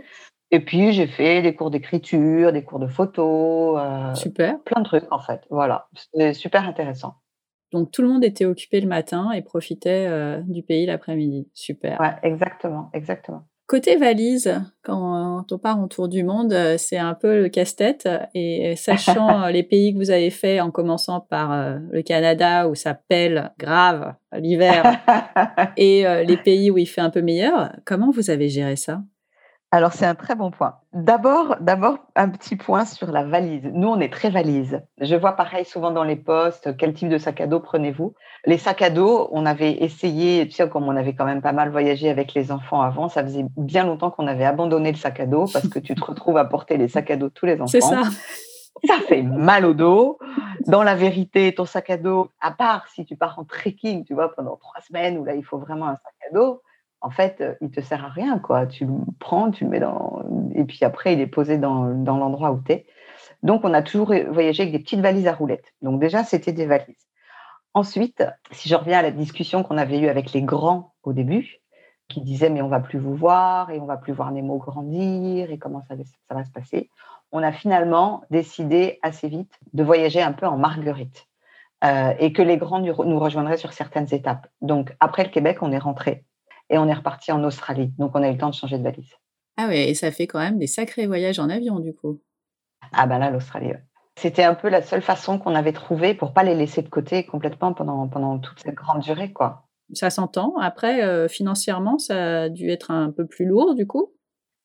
[0.55, 3.79] et puis, j'ai fait des cours d'écriture, des cours de photo.
[3.79, 4.61] Euh, super.
[4.65, 5.41] Plein de trucs, en fait.
[5.49, 5.89] Voilà.
[5.95, 7.15] C'était super intéressant.
[7.73, 11.49] Donc, tout le monde était occupé le matin et profitait euh, du pays l'après-midi.
[11.55, 11.99] Super.
[11.99, 13.47] Ouais, exactement, exactement.
[13.67, 18.07] Côté valise, quand on part en tour du monde, euh, c'est un peu le casse-tête.
[18.35, 22.93] Et sachant les pays que vous avez fait, en commençant par le Canada où ça
[22.93, 25.01] pèle grave l'hiver,
[25.79, 29.01] et les pays où il fait un peu meilleur, comment vous avez géré ça?
[29.75, 30.75] Alors, c'est un très bon point.
[30.93, 33.65] D'abord, d'abord, un petit point sur la valise.
[33.73, 34.83] Nous, on est très valise.
[35.01, 38.13] Je vois pareil souvent dans les postes, quel type de sac à dos prenez-vous?
[38.45, 41.53] Les sacs à dos, on avait essayé, tu sais, comme on avait quand même pas
[41.53, 45.21] mal voyagé avec les enfants avant, ça faisait bien longtemps qu'on avait abandonné le sac
[45.21, 47.55] à dos parce que tu te retrouves à porter les sacs à dos tous les
[47.55, 47.67] enfants.
[47.69, 48.03] C'est ça.
[48.85, 50.19] Ça fait mal au dos.
[50.67, 54.13] Dans la vérité, ton sac à dos, à part si tu pars en trekking, tu
[54.13, 56.61] vois, pendant trois semaines où là, il faut vraiment un sac à dos,
[57.03, 58.67] en fait, euh, il te sert à rien, quoi.
[58.67, 60.23] Tu le prends, tu le mets dans,
[60.55, 62.87] et puis après, il est posé dans, l'endroit où tu es.
[63.43, 65.75] Donc, on a toujours voyagé avec des petites valises à roulettes.
[65.83, 67.09] Donc, déjà, c'était des valises.
[67.75, 71.61] Ensuite, si je reviens à la discussion qu'on avait eue avec les grands au début,
[72.09, 75.51] qui disaient mais on va plus vous voir et on va plus voir Nemo grandir
[75.51, 75.95] et comment ça,
[76.31, 76.91] va se passer,
[77.31, 81.27] on a finalement décidé assez vite de voyager un peu en marguerite
[81.85, 84.47] euh, et que les grands nous rejoindraient sur certaines étapes.
[84.61, 86.25] Donc après le Québec, on est rentré
[86.73, 87.93] et on est reparti en Australie.
[87.99, 89.15] Donc, on a eu le temps de changer de valise.
[89.57, 92.21] Ah oui, et ça fait quand même des sacrés voyages en avion, du coup.
[92.93, 93.73] Ah ben là, l'Australie,
[94.17, 97.25] C'était un peu la seule façon qu'on avait trouvée pour pas les laisser de côté
[97.25, 99.69] complètement pendant, pendant toute cette grande durée, quoi.
[99.93, 100.57] Ça s'entend.
[100.59, 104.13] Après, euh, financièrement, ça a dû être un peu plus lourd, du coup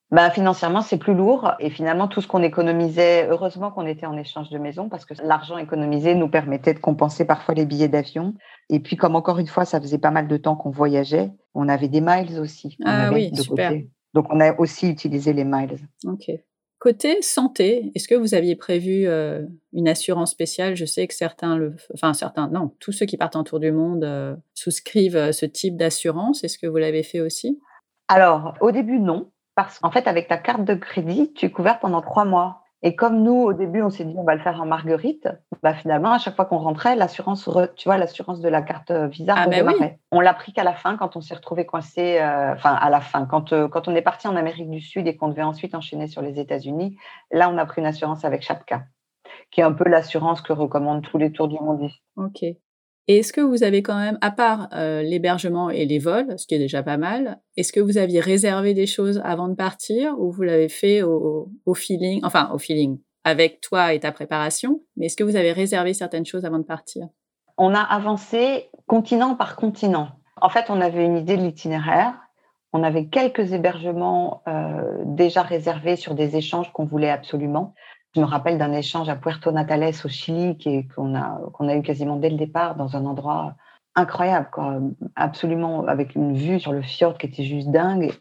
[0.10, 1.52] bah, financièrement, c'est plus lourd.
[1.60, 5.14] Et finalement, tout ce qu'on économisait, heureusement qu'on était en échange de maison parce que
[5.22, 8.34] l'argent économisé nous permettait de compenser parfois les billets d'avion.
[8.70, 11.68] Et puis, comme encore une fois, ça faisait pas mal de temps qu'on voyageait, on
[11.68, 12.78] avait des miles aussi.
[12.86, 13.74] Ah oui, super.
[14.14, 15.78] Donc, on a aussi utilisé les miles.
[16.06, 16.32] OK.
[16.80, 19.42] Côté santé, est-ce que vous aviez prévu euh,
[19.74, 20.76] une assurance spéciale?
[20.76, 23.72] Je sais que certains, le, enfin certains, non, tous ceux qui partent en tour du
[23.72, 26.44] monde euh, souscrivent euh, ce type d'assurance.
[26.44, 27.60] Est-ce que vous l'avez fait aussi?
[28.08, 29.32] Alors, au début, non.
[29.58, 32.62] Parce qu'en fait, avec ta carte de crédit, tu es couvert pendant trois mois.
[32.84, 35.28] Et comme nous, au début, on s'est dit on va le faire en marguerite,
[35.64, 39.08] bah finalement, à chaque fois qu'on rentrait, l'assurance, tu vois, l'assurance de la carte euh,
[39.08, 39.58] Visa ah bah
[40.12, 43.02] On l'a pris qu'à la fin, quand on s'est retrouvé coincé, euh, enfin à la
[43.02, 45.74] fin, quand, euh, quand on est parti en Amérique du Sud et qu'on devait ensuite
[45.74, 46.96] enchaîner sur les États-Unis,
[47.32, 48.84] là, on a pris une assurance avec Chapka,
[49.50, 51.90] qui est un peu l'assurance que recommandent tous les tours du monde.
[52.16, 52.46] Ok.
[53.08, 56.46] Et est-ce que vous avez quand même, à part euh, l'hébergement et les vols, ce
[56.46, 60.20] qui est déjà pas mal, est-ce que vous aviez réservé des choses avant de partir
[60.20, 65.06] ou vous l'avez fait au, feeling, enfin au feeling, avec toi et ta préparation, mais
[65.06, 67.08] est-ce que vous avez réservé certaines choses avant de partir?
[67.58, 70.10] On a avancé continent par continent.
[70.42, 72.14] En fait, on avait une idée de l'itinéraire.
[72.74, 77.74] On avait quelques hébergements euh, déjà réservés sur des échanges qu'on voulait absolument.
[78.16, 80.58] Je me rappelle d'un échange à Puerto Natales au Chili
[80.96, 83.56] qu'on a, qu'on a eu quasiment dès le départ dans un endroit
[83.96, 84.80] incroyable, quoi.
[85.16, 88.14] absolument avec une vue sur le fjord qui était juste dingue.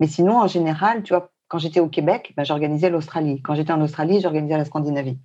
[0.00, 3.42] Mais sinon, en général, tu vois, quand j'étais au Québec, ben, j'organisais l'Australie.
[3.42, 5.18] Quand j'étais en Australie, j'organisais la Scandinavie.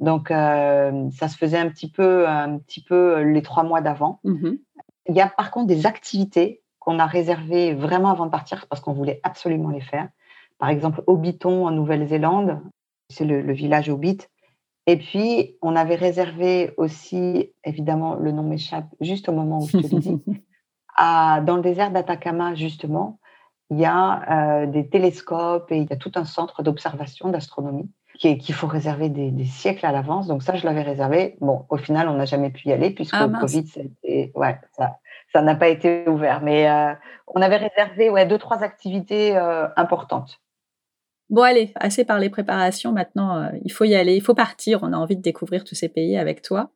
[0.00, 4.20] Donc, euh, ça se faisait un petit peu, un petit peu les trois mois d'avant.
[4.24, 4.58] Mm-hmm.
[5.08, 8.80] Il y a par contre des activités qu'on a réservées vraiment avant de partir parce
[8.80, 10.08] qu'on voulait absolument les faire.
[10.58, 12.60] Par exemple, Hobbiton en Nouvelle-Zélande,
[13.08, 14.18] c'est le, village Hobbit.
[14.86, 19.78] Et puis, on avait réservé aussi, évidemment, le nom m'échappe juste au moment où je
[19.78, 20.22] te le dis,
[20.96, 23.18] à, dans le désert d'Atacama, justement,
[23.70, 27.90] il y a euh, des télescopes et il y a tout un centre d'observation d'astronomie.
[28.14, 30.28] qu'il faut réserver des, siècles à l'avance.
[30.28, 31.36] Donc ça, je l'avais réservé.
[31.40, 33.80] Bon, au final, on n'a jamais pu y aller puisque ah, le Covid, ça,
[34.36, 34.60] ouais,
[35.32, 36.42] ça, n'a pas été ouvert.
[36.42, 36.94] Mais euh,
[37.26, 40.40] on avait réservé ouais, deux, trois activités euh, importantes.
[41.28, 42.92] Bon, allez, assez parlé préparation.
[42.92, 44.80] Maintenant, euh, il faut y aller, il faut partir.
[44.82, 46.70] On a envie de découvrir tous ces pays avec toi.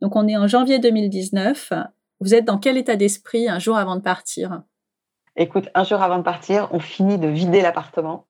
[0.00, 1.72] Donc, on est en janvier 2019.
[2.20, 4.62] Vous êtes dans quel état d'esprit un jour avant de partir?
[5.34, 8.26] Écoute, un jour avant de partir, on finit de vider l'appartement.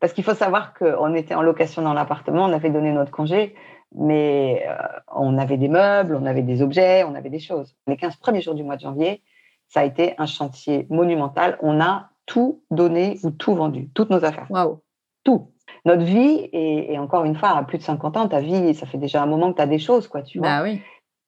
[0.00, 3.54] Parce qu'il faut savoir qu'on était en location dans l'appartement, on avait donné notre congé,
[3.94, 4.76] mais euh,
[5.14, 7.74] on avait des meubles, on avait des objets, on avait des choses.
[7.86, 9.22] Les 15 premiers jours du mois de janvier,
[9.68, 11.56] ça a été un chantier monumental.
[11.62, 14.46] On a tout donné ou tout vendu, toutes nos affaires.
[14.50, 14.82] Waouh
[15.26, 15.52] tout.
[15.84, 18.98] Notre vie, et, encore une fois, à plus de 50 ans, ta vie, ça fait
[18.98, 20.48] déjà un moment que tu as des choses, quoi, tu vois.
[20.48, 20.80] Bah oui.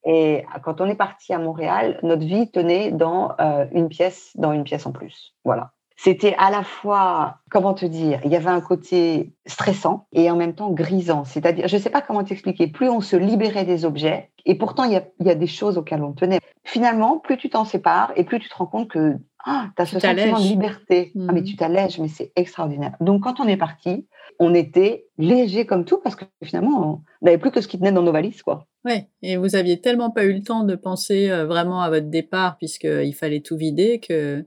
[0.05, 4.53] Et quand on est parti à Montréal, notre vie tenait dans euh, une pièce, dans
[4.53, 5.35] une pièce en plus.
[5.45, 5.73] Voilà.
[6.01, 10.37] C'était à la fois, comment te dire, il y avait un côté stressant et en
[10.37, 11.25] même temps grisant.
[11.25, 14.85] C'est-à-dire, je ne sais pas comment t'expliquer, plus on se libérait des objets, et pourtant
[14.85, 16.39] il y a, il y a des choses auxquelles on tenait.
[16.63, 19.87] Finalement, plus tu t'en sépares et plus tu te rends compte que ah, tu as
[19.87, 21.13] ce sentiment de liberté.
[21.17, 21.45] Ah, mais mmh.
[21.45, 22.95] tu t'allèges, mais c'est extraordinaire.
[23.01, 24.07] Donc, quand on est parti,
[24.39, 27.91] on était léger comme tout parce que finalement, on n'avait plus que ce qui tenait
[27.91, 28.67] dans nos valises, quoi.
[28.85, 32.07] Oui, et vous aviez tellement pas eu le temps de penser euh, vraiment à votre
[32.07, 34.47] départ puisqu'il fallait tout vider que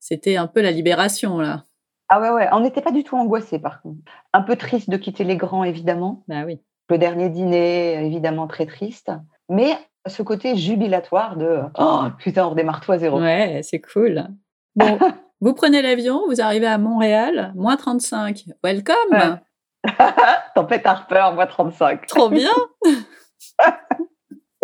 [0.00, 1.64] c'était un peu la libération, là.
[2.08, 3.98] Ah ouais, ouais, on n'était pas du tout angoissé par contre.
[4.32, 6.24] Un peu triste de quitter les grands, évidemment.
[6.26, 6.60] Bah oui.
[6.88, 9.10] Le dernier dîner, évidemment, très triste.
[9.50, 13.20] Mais ce côté jubilatoire de oh putain on redémarre à zéro.
[13.20, 14.26] Ouais, c'est cool.
[14.74, 14.98] Bon,
[15.40, 18.44] vous prenez l'avion, vous arrivez à Montréal, moins 35.
[18.64, 19.40] Welcome.
[20.54, 22.06] Tempête Harper, moins 35.
[22.06, 22.50] Trop bien.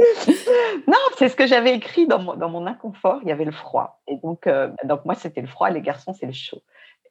[0.87, 3.21] non, c'est ce que j'avais écrit dans mon, dans mon inconfort.
[3.23, 4.01] Il y avait le froid.
[4.07, 5.71] Et donc, euh, donc moi, c'était le froid.
[5.71, 6.62] Les garçons, c'est le chaud.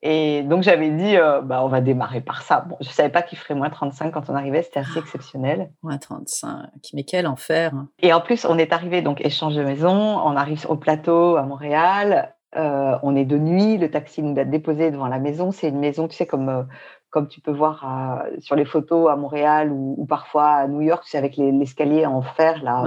[0.06, 2.66] Et donc, j'avais dit, euh, bah, on va démarrer par ça.
[2.68, 5.72] Bon, je ne savais pas qu'il ferait moins 35 quand on arrivait, c'était assez exceptionnel.
[5.82, 7.72] Moins 35, mais quel enfer.
[8.00, 11.44] Et en plus, on est arrivé, donc, échange de maison, on arrive au plateau à
[11.44, 15.52] Montréal, euh, on est de nuit, le taxi nous a déposé devant la maison.
[15.52, 16.68] C'est une maison, tu sais, comme,
[17.14, 21.20] comme tu peux voir sur les photos à Montréal ou, parfois à New York, c'est
[21.20, 22.84] avec l'escalier en fer, là,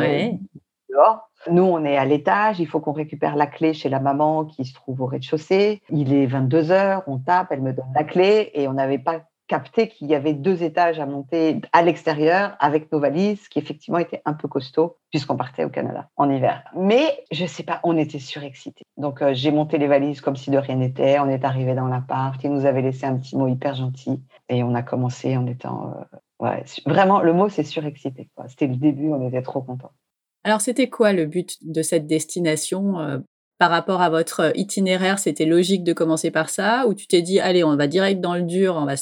[0.90, 1.30] dehors.
[1.48, 4.64] Nous, on est à l'étage, il faut qu'on récupère la clé chez la maman qui
[4.64, 5.80] se trouve au rez-de-chaussée.
[5.90, 9.20] Il est 22 heures, on tape, elle me donne la clé et on n'avait pas
[9.46, 13.98] capté qu'il y avait deux étages à monter à l'extérieur avec nos valises, qui effectivement
[13.98, 16.62] étaient un peu costauds puisqu'on partait au Canada en hiver.
[16.76, 18.84] Mais je sais pas, on était surexcités.
[18.96, 21.18] Donc euh, j'ai monté les valises comme si de rien n'était.
[21.18, 24.62] On est arrivé dans l'appart, il nous avait laissé un petit mot hyper gentil et
[24.62, 25.94] on a commencé en étant
[26.42, 28.28] euh, vraiment le mot c'est surexcité.
[28.48, 29.92] C'était le début, on était trop contents.
[30.46, 33.18] Alors, c'était quoi le but de cette destination euh,
[33.58, 36.86] par rapport à votre itinéraire C'était logique de commencer par ça?
[36.86, 38.94] Ou tu t'es dit, allez, on va direct dans le dur, on va,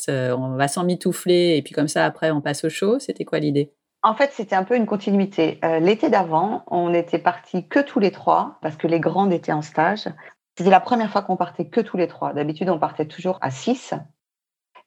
[0.57, 2.99] va s'en mitoufler, et puis comme ça, après, on passe au chaud?
[2.99, 3.73] C'était quoi l'idée?
[4.03, 5.59] En fait, c'était un peu une continuité.
[5.65, 9.53] Euh, l'été d'avant, on était partis que tous les trois, parce que les grandes étaient
[9.53, 10.09] en stage.
[10.57, 12.35] C'était la première fois qu'on partait que tous les trois.
[12.35, 13.95] D'habitude, on partait toujours à six.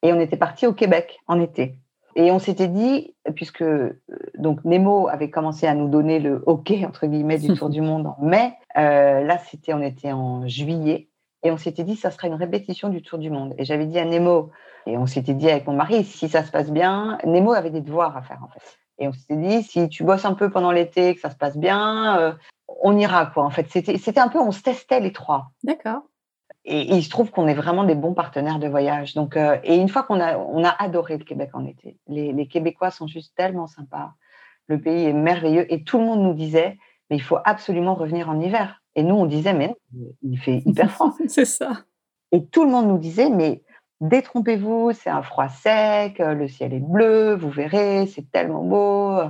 [0.03, 1.79] Et on était partis au Québec en été.
[2.19, 4.01] Et on s'était dit, puisque euh,
[4.39, 8.07] donc Nemo avait commencé à nous donner le OK entre guillemets du tour du monde
[8.07, 11.09] en mai, euh, là c'était, on était en juillet,
[11.43, 13.53] et on s'était dit ça sera une répétition du tour du monde.
[13.59, 14.49] Et j'avais dit à Nemo,
[14.87, 17.81] et on s'était dit avec mon mari, si ça se passe bien, Nemo avait des
[17.81, 18.79] devoirs à faire en fait.
[18.97, 21.55] Et on s'était dit, si tu bosses un peu pendant l'été, que ça se passe
[21.55, 22.31] bien, euh,
[22.81, 23.43] on ira quoi.
[23.43, 25.51] En fait, c'était un peu, on se testait les trois.
[25.63, 26.01] D'accord
[26.67, 29.13] et, il se trouve qu'on est vraiment des bons partenaires de voyage.
[29.13, 31.97] Donc, euh, et une fois qu'on a, on a adoré le Québec en été.
[32.07, 34.13] Les, Québécois sont juste tellement sympas.
[34.67, 36.77] Le pays est merveilleux et tout le monde nous disait,
[37.09, 38.83] mais il faut absolument revenir en hiver.
[38.95, 39.75] Et nous, on disait, mais
[40.21, 41.15] il fait hyper froid.
[41.29, 41.83] c'est ça.
[42.33, 43.63] Et tout le monde nous disait, mais
[44.01, 49.21] détrompez-vous, c'est un froid sec, le ciel est bleu, vous verrez, c'est tellement beau.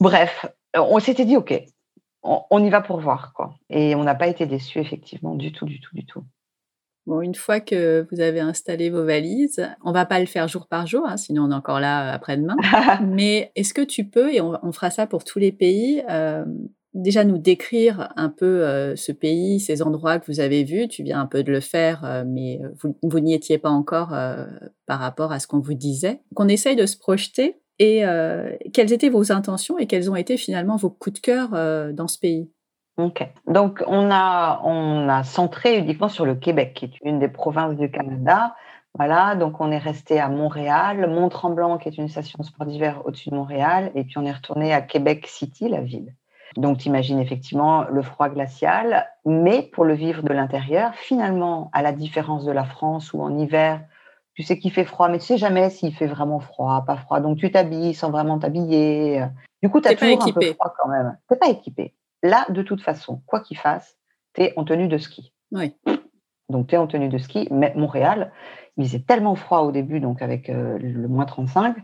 [0.00, 1.54] Bref, on s'était dit, OK,
[2.24, 3.32] on, on, y va pour voir.
[3.32, 3.54] Quoi.
[3.68, 6.24] Et on n'a pas été déçus, effectivement, du tout, du tout, du tout.
[7.10, 10.68] Bon, une fois que vous avez installé vos valises, on va pas le faire jour
[10.68, 12.54] par jour, hein, sinon on est encore là euh, après-demain.
[13.04, 16.44] Mais est-ce que tu peux, et on, fera ça pour tous les pays, euh,
[16.94, 20.86] déjà nous décrire un peu euh, ce pays, ces endroits que vous avez vus?
[20.86, 24.14] Tu viens un peu de le faire, mais vous, vous n'y étiez pas encore
[24.86, 26.20] par rapport à ce qu'on vous disait.
[26.36, 27.56] Qu'on essaye de se projeter.
[27.80, 28.04] Et
[28.72, 31.48] quelles étaient vos intentions et quels ont été finalement vos coups de cœur
[31.92, 32.48] dans ce pays?
[33.00, 33.26] Ok.
[33.46, 37.76] Donc, on a, on a centré uniquement sur le Québec, qui est une des provinces
[37.76, 38.54] du Canada.
[38.94, 43.30] Voilà, donc on est resté à Montréal, Mont-Tremblant, qui est une station sport d'hiver au-dessus
[43.30, 46.14] de Montréal, et puis on est retourné à Québec City, la ville.
[46.56, 51.82] Donc, tu imagines effectivement le froid glacial, mais pour le vivre de l'intérieur, finalement, à
[51.82, 53.80] la différence de la France où en hiver,
[54.34, 57.20] Tu sais qu'il fait froid, mais tu sais jamais s'il fait vraiment froid, pas froid.
[57.20, 59.24] Donc tu t'habilles sans vraiment t'habiller.
[59.62, 61.18] Du coup, tu as toujours un peu froid quand même.
[61.30, 61.94] Tu pas équipé.
[62.22, 63.96] Là, de toute façon, quoi qu'il fasse,
[64.34, 65.32] tu es en tenue de ski.
[65.52, 65.76] Oui.
[66.48, 67.48] Donc, tu es en tenue de ski.
[67.50, 68.32] Mais Montréal,
[68.76, 71.76] il faisait tellement froid au début, donc avec euh, le moins 35,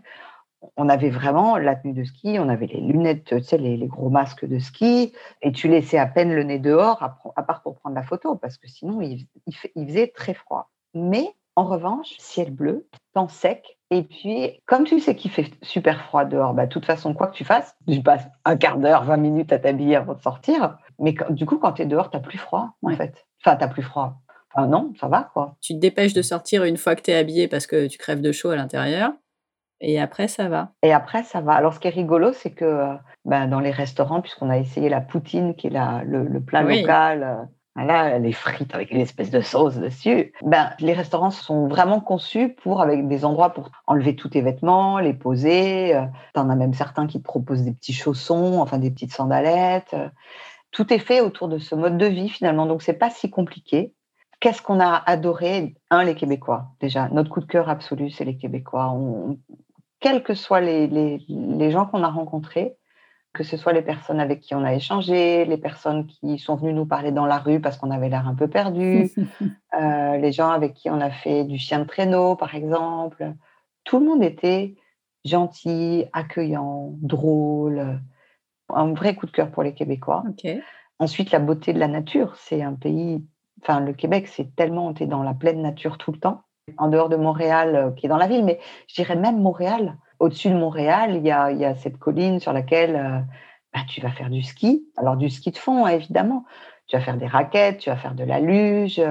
[0.76, 4.10] on avait vraiment la tenue de ski, on avait les lunettes, tu sais, les, gros
[4.10, 7.94] masques de ski, et tu laissais à peine le nez dehors, à, part pour prendre
[7.94, 10.70] la photo, parce que sinon, il, il faisait très froid.
[10.94, 16.04] Mais en revanche, ciel bleu, temps sec, et puis, comme tu sais qu'il fait super
[16.06, 19.04] froid dehors, bah, de toute façon, quoi que tu fasses, tu passes un quart d'heure,
[19.04, 20.76] 20 minutes à t'habiller avant de sortir.
[20.98, 23.26] Mais du coup, quand tu es dehors, tu n'as plus froid, en fait.
[23.44, 24.14] Enfin, tu n'as plus froid.
[24.52, 25.56] Enfin, non, ça va, quoi.
[25.60, 28.20] Tu te dépêches de sortir une fois que tu es habillé parce que tu crèves
[28.20, 29.12] de chaud à l'intérieur.
[29.80, 30.72] Et après, ça va.
[30.82, 31.52] Et après, ça va.
[31.52, 35.02] Alors, ce qui est rigolo, c'est que ben, dans les restaurants, puisqu'on a essayé la
[35.02, 39.40] poutine, qui est la, le, plat local, euh, Là, les frites avec une espèce de
[39.40, 40.32] sauce dessus.
[40.42, 44.98] Ben, les restaurants sont vraiment conçus pour, avec des endroits pour enlever tous tes vêtements,
[44.98, 45.94] les poser.
[45.94, 46.02] Euh,
[46.34, 49.94] tu en as même certains qui te proposent des petits chaussons, enfin des petites sandalettes.
[50.70, 53.94] Tout est fait autour de ce mode de vie finalement, donc c'est pas si compliqué.
[54.40, 56.66] Qu'est-ce qu'on a adoré Un, les Québécois?
[56.80, 58.94] Déjà, notre coup de cœur absolu, c'est les Québécois.
[60.00, 62.76] quels que soient les, les, les gens qu'on a rencontrés,
[63.36, 66.72] que ce soit les personnes avec qui on a échangé, les personnes qui sont venues
[66.72, 69.10] nous parler dans la rue parce qu'on avait l'air un peu perdu,
[69.80, 73.34] euh, les gens avec qui on a fait du chien de traîneau, par exemple.
[73.84, 74.74] Tout le monde était
[75.26, 78.00] gentil, accueillant, drôle.
[78.70, 80.24] Un vrai coup de cœur pour les Québécois.
[80.98, 82.34] Ensuite, la beauté de la nature.
[82.36, 83.22] C'est un pays,
[83.62, 86.42] enfin, le Québec, c'est tellement, on est dans la pleine nature tout le temps.
[86.78, 89.98] En dehors de Montréal, euh, qui est dans la ville, mais je dirais même Montréal,
[90.18, 93.20] au-dessus de Montréal, il y a, cette colline sur laquelle euh,
[93.74, 94.86] bah, tu vas faire du ski.
[94.96, 96.44] Alors du ski de fond, hein, évidemment.
[96.86, 99.02] Tu vas faire des raquettes, tu vas faire de la luge.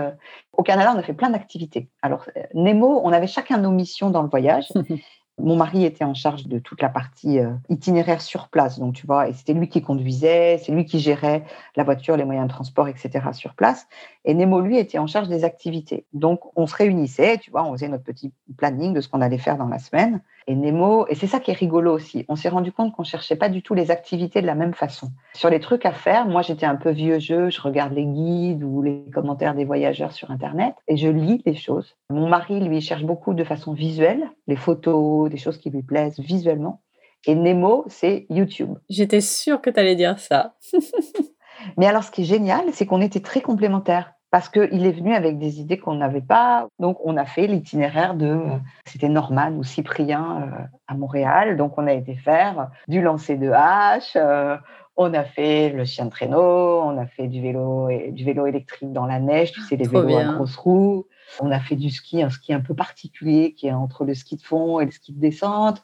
[0.53, 1.89] Au Canada, on a fait plein d'activités.
[2.01, 4.67] Alors Nemo, on avait chacun nos missions dans le voyage.
[5.37, 9.05] Mon mari était en charge de toute la partie euh, itinéraire sur place, donc tu
[9.05, 11.43] vois, et c'était lui qui conduisait, c'est lui qui gérait
[11.75, 13.33] la voiture, les moyens de transport, etc.
[13.33, 13.85] sur place.
[14.23, 16.05] Et Nemo, lui, était en charge des activités.
[16.13, 19.37] Donc on se réunissait, tu vois, on faisait notre petit planning de ce qu'on allait
[19.37, 20.21] faire dans la semaine.
[20.47, 23.35] Et Nemo, et c'est ça qui est rigolo aussi, on s'est rendu compte qu'on cherchait
[23.35, 25.07] pas du tout les activités de la même façon.
[25.33, 28.63] Sur les trucs à faire, moi j'étais un peu vieux jeu, je regarde les guides
[28.63, 31.95] ou les commentaires des voyageurs sur Internet et je lis les choses.
[32.11, 36.19] Mon mari, lui, cherche beaucoup de façon visuelle, les photos, des choses qui lui plaisent
[36.19, 36.81] visuellement.
[37.25, 38.77] Et Nemo, c'est YouTube.
[38.87, 40.53] J'étais sûre que tu allais dire ça.
[41.77, 45.13] Mais alors, ce qui est génial, c'est qu'on était très complémentaires parce qu'il est venu
[45.13, 46.67] avec des idées qu'on n'avait pas.
[46.79, 48.41] Donc, on a fait l'itinéraire de,
[48.85, 51.57] c'était Norman ou Cyprien euh, à Montréal.
[51.57, 54.57] Donc, on a été faire du lancer de hache, euh,
[54.97, 58.45] on a fait le chien de traîneau, on a fait du vélo, et, du vélo
[58.45, 61.05] électrique dans la neige, tu sais, les vélos à grosses roues.
[61.39, 64.37] On a fait du ski, un ski un peu particulier qui est entre le ski
[64.37, 65.83] de fond et le ski de descente.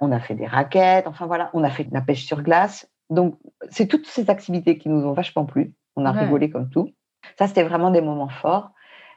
[0.00, 2.88] On a fait des raquettes, enfin voilà, on a fait de la pêche sur glace.
[3.10, 3.38] Donc,
[3.70, 5.74] c'est toutes ces activités qui nous ont vachement plu.
[5.96, 6.90] On a rigolé comme tout.
[7.38, 8.70] Ça, c'était vraiment des moments forts.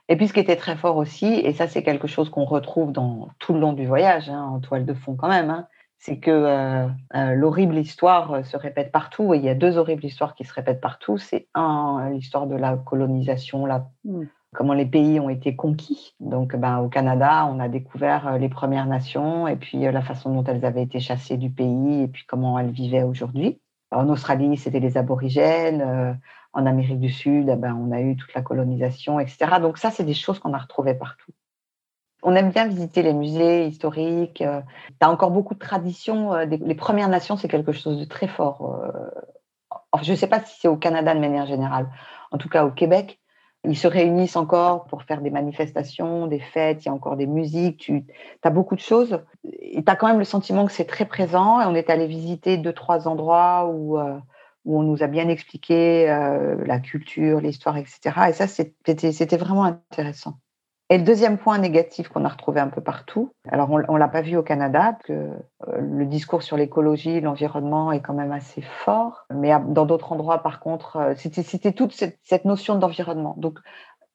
[0.07, 2.91] Et puis, ce qui était très fort aussi, et ça, c'est quelque chose qu'on retrouve
[2.91, 6.19] dans tout le long du voyage, hein, en toile de fond quand même, hein, c'est
[6.19, 9.33] que euh, euh, l'horrible histoire euh, se répète partout.
[9.33, 11.17] Et il y a deux horribles histoires qui se répètent partout.
[11.17, 14.23] C'est un, l'histoire de la colonisation, la, mmh.
[14.53, 16.13] comment les pays ont été conquis.
[16.19, 20.43] Donc, ben, au Canada, on a découvert les Premières Nations et puis la façon dont
[20.43, 23.59] elles avaient été chassées du pays et puis comment elles vivaient aujourd'hui.
[23.91, 26.19] En Australie, c'était les aborigènes
[26.55, 29.59] en Amérique du Sud, eh ben, on a eu toute la colonisation, etc.
[29.61, 31.31] Donc ça, c'est des choses qu'on a retrouvées partout.
[32.23, 34.41] On aime bien visiter les musées historiques.
[34.41, 34.61] Euh,
[34.99, 36.33] tu as encore beaucoup de traditions.
[36.33, 38.81] Euh, les Premières Nations, c'est quelque chose de très fort.
[39.93, 40.01] Euh.
[40.01, 41.89] je ne sais pas si c'est au Canada de manière générale.
[42.31, 43.19] En tout cas, au Québec,
[43.65, 47.27] ils se réunissent encore pour faire des manifestations, des fêtes, il y a encore des
[47.27, 48.05] musiques, tu
[48.43, 49.19] as beaucoup de choses.
[49.43, 51.59] Et tu as quand même le sentiment que c'est très présent.
[51.59, 53.99] Et on est allé visiter deux, trois endroits où
[54.65, 57.99] où on nous a bien expliqué euh, la culture, l'histoire, etc.
[58.29, 60.39] Et ça, c'était vraiment intéressant.
[60.89, 64.07] Et le deuxième point négatif qu'on a retrouvé un peu partout, alors on ne l'a
[64.07, 65.37] pas vu au Canada, que euh,
[65.79, 70.59] le discours sur l'écologie, l'environnement est quand même assez fort, mais dans d'autres endroits, par
[70.59, 73.33] contre, euh, c'était toute cette, notion d'environnement.
[73.37, 73.59] Donc,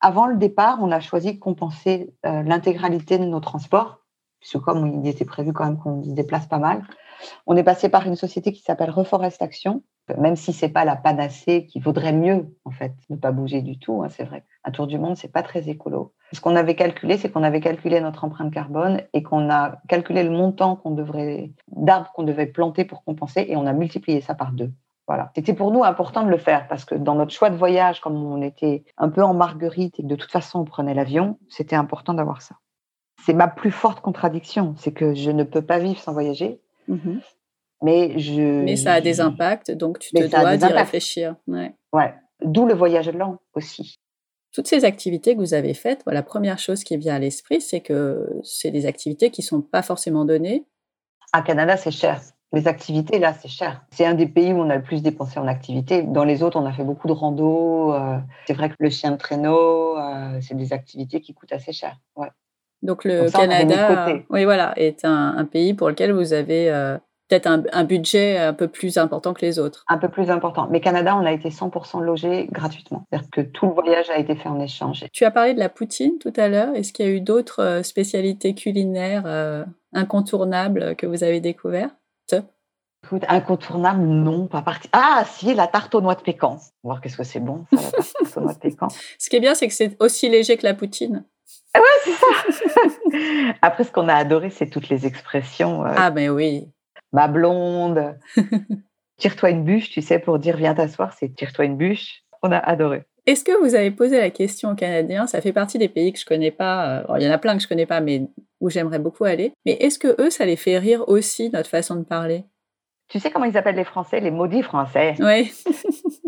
[0.00, 3.98] avant le départ, on a choisi de compenser l'intégralité de nos transports,
[4.38, 6.82] puisque comme il était prévu quand même qu'on se déplace pas mal,
[7.46, 9.82] on est passé par une société qui s'appelle Reforest Action,
[10.18, 13.78] même si c'est pas la panacée, qui vaudrait mieux en fait ne pas bouger du
[13.78, 14.02] tout.
[14.02, 14.44] Hein, c'est vrai.
[14.64, 16.12] Un tour du monde, c'est pas très écolo.
[16.32, 20.22] Ce qu'on avait calculé, c'est qu'on avait calculé notre empreinte carbone et qu'on a calculé
[20.22, 24.34] le montant qu'on devrait d'arbres qu'on devait planter pour compenser et on a multiplié ça
[24.34, 24.72] par deux.
[25.06, 25.32] Voilà.
[25.34, 28.14] C'était pour nous important de le faire parce que dans notre choix de voyage, comme
[28.14, 31.74] on était un peu en marguerite et que de toute façon on prenait l'avion, c'était
[31.74, 32.54] important d'avoir ça.
[33.24, 36.60] C'est ma plus forte contradiction, c'est que je ne peux pas vivre sans voyager.
[36.86, 37.20] Mhm.
[37.82, 38.62] Mais je.
[38.62, 41.36] Mais ça a des impacts, donc tu te dois d'y réfléchir.
[41.46, 41.74] Ouais.
[41.92, 42.14] Ouais.
[42.42, 43.96] D'où le voyage lent aussi.
[44.52, 47.80] Toutes ces activités que vous avez faites, la première chose qui vient à l'esprit, c'est
[47.80, 50.64] que c'est des activités qui sont pas forcément données.
[51.32, 52.20] À Canada, c'est cher.
[52.52, 53.84] Les activités, là, c'est cher.
[53.92, 56.02] C'est un des pays où on a le plus dépensé en activités.
[56.02, 57.94] Dans les autres, on a fait beaucoup de rando.
[57.94, 61.72] euh, c'est vrai que le chien de traîneau, euh, c'est des activités qui coûtent assez
[61.72, 61.96] cher.
[62.16, 62.28] Ouais.
[62.82, 66.98] Donc le ça, Canada, oui voilà, est un, un pays pour lequel vous avez euh,
[67.30, 69.84] peut-être un, un budget un peu plus important que les autres.
[69.88, 70.66] Un peu plus important.
[70.70, 73.06] Mais Canada, on a été 100% logé gratuitement.
[73.10, 75.04] C'est-à-dire que tout le voyage a été fait en échange.
[75.12, 76.74] Tu as parlé de la poutine tout à l'heure.
[76.74, 81.94] Est-ce qu'il y a eu d'autres euh, spécialités culinaires euh, incontournables que vous avez découvertes?
[83.02, 84.86] Écoute, incontournable, non, pas parti.
[84.92, 86.58] Ah, si, la tarte aux noix de pécan.
[86.84, 88.88] On va voir qu'est-ce que c'est bon, ça, la tarte aux noix de pécan.
[89.18, 91.24] Ce qui est bien, c'est que c'est aussi léger que la poutine.
[92.04, 92.80] C'est ça.
[93.62, 95.86] Après, ce qu'on a adoré, c'est toutes les expressions.
[95.86, 96.68] euh, Ah, mais oui.
[97.12, 98.16] Ma blonde.
[99.18, 102.22] tire-toi une bûche, tu sais, pour dire viens t'asseoir, c'est tire-toi une bûche.
[102.42, 103.04] On a adoré.
[103.26, 105.26] Est-ce que vous avez posé la question aux Canadiens?
[105.26, 106.86] Ça fait partie des pays que je connais pas.
[106.86, 108.28] euh, alors, il y en a plein que je connais pas, mais
[108.60, 109.52] où j'aimerais beaucoup aller.
[109.66, 112.44] Mais est-ce que eux, ça les fait rire aussi notre façon de parler?
[113.08, 115.14] Tu sais comment ils appellent les Français Les maudits Français?
[115.20, 115.52] Oui.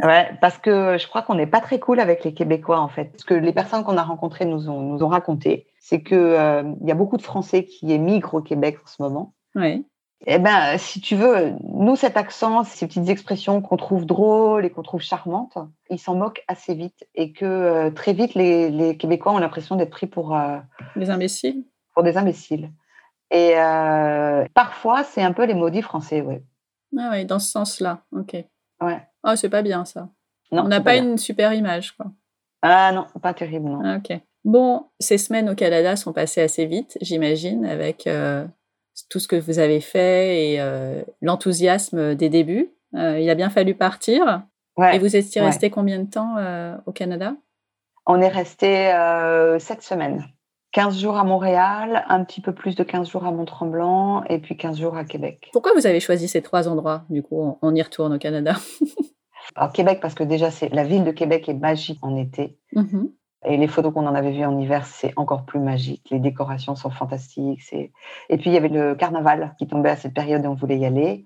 [0.02, 3.12] Ouais, parce que je crois qu'on n'est pas très cool avec les Québécois, en fait.
[3.18, 6.64] Ce que les personnes qu'on a rencontrées nous ont, nous ont raconté, c'est qu'il euh,
[6.82, 9.34] y a beaucoup de Français qui émigrent au Québec en ce moment.
[9.54, 9.86] Oui.
[10.26, 14.70] Eh ben, si tu veux, nous, cet accent, ces petites expressions qu'on trouve drôles et
[14.70, 15.58] qu'on trouve charmantes,
[15.90, 19.74] ils s'en moquent assez vite et que euh, très vite, les, les Québécois ont l'impression
[19.74, 20.58] d'être pris pour, euh,
[20.94, 21.64] Les imbéciles.
[21.94, 22.70] pour des imbéciles.
[23.32, 26.36] Et euh, parfois, c'est un peu les maudits français, oui.
[26.98, 28.02] Ah oui, dans ce sens-là.
[28.12, 28.34] Ok.
[28.80, 29.00] Ouais.
[29.24, 30.08] Ah, c'est pas bien ça.
[30.52, 32.06] Non, On n'a pas une super image, quoi.
[32.60, 33.80] Ah non, pas terrible, non.
[33.84, 34.20] Ah, ok.
[34.44, 38.44] Bon, ces semaines au Canada sont passées assez vite, j'imagine, avec euh,
[39.08, 42.70] tout ce que vous avez fait et euh, l'enthousiasme des débuts.
[42.94, 44.42] Euh, il a bien fallu partir.
[44.76, 44.96] Ouais.
[44.96, 45.48] Et vous étiez ouais.
[45.48, 47.34] resté combien de temps euh, au Canada?
[48.06, 48.90] On est resté
[49.60, 50.24] sept semaines.
[50.72, 54.56] 15 jours à Montréal, un petit peu plus de 15 jours à Mont-Tremblant et puis
[54.56, 55.50] 15 jours à Québec.
[55.52, 58.54] Pourquoi vous avez choisi ces trois endroits Du coup, on, on y retourne au Canada?
[59.54, 63.10] Alors Québec parce que déjà c'est la ville de Québec est magique en été Mhm.
[63.44, 66.06] Et les photos qu'on en avait vues en hiver c'est encore plus magique.
[66.10, 67.62] Les décorations sont fantastiques.
[67.72, 70.78] Et puis il y avait le carnaval qui tombait à cette période et on voulait
[70.78, 71.24] y aller.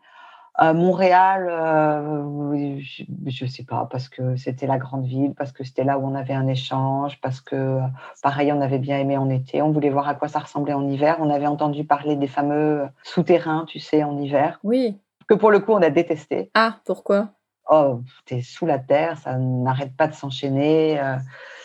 [0.63, 5.65] Euh, Montréal, euh, je, je sais pas parce que c'était la grande ville, parce que
[5.65, 7.79] c'était là où on avait un échange, parce que
[8.23, 9.61] pareil on avait bien aimé en été.
[9.61, 11.17] On voulait voir à quoi ça ressemblait en hiver.
[11.21, 14.99] On avait entendu parler des fameux souterrains, tu sais, en hiver, Oui.
[15.29, 16.51] que pour le coup on a détesté.
[16.55, 17.29] Ah, pourquoi?
[17.69, 21.01] Oh, t'es sous la terre, ça n'arrête pas de s'enchaîner.
[21.01, 21.17] euh,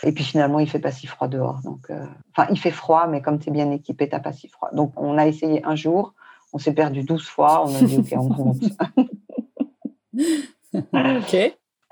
[0.04, 1.62] et puis finalement, il fait pas si froid dehors.
[1.64, 4.48] Donc, euh, enfin, il fait froid, mais comme tu es bien équipé, t'as pas si
[4.48, 4.70] froid.
[4.74, 6.14] Donc, on a essayé un jour,
[6.54, 8.64] on s'est perdu 12 fois, on a dit, OK, on remonte.
[10.74, 11.34] Ok.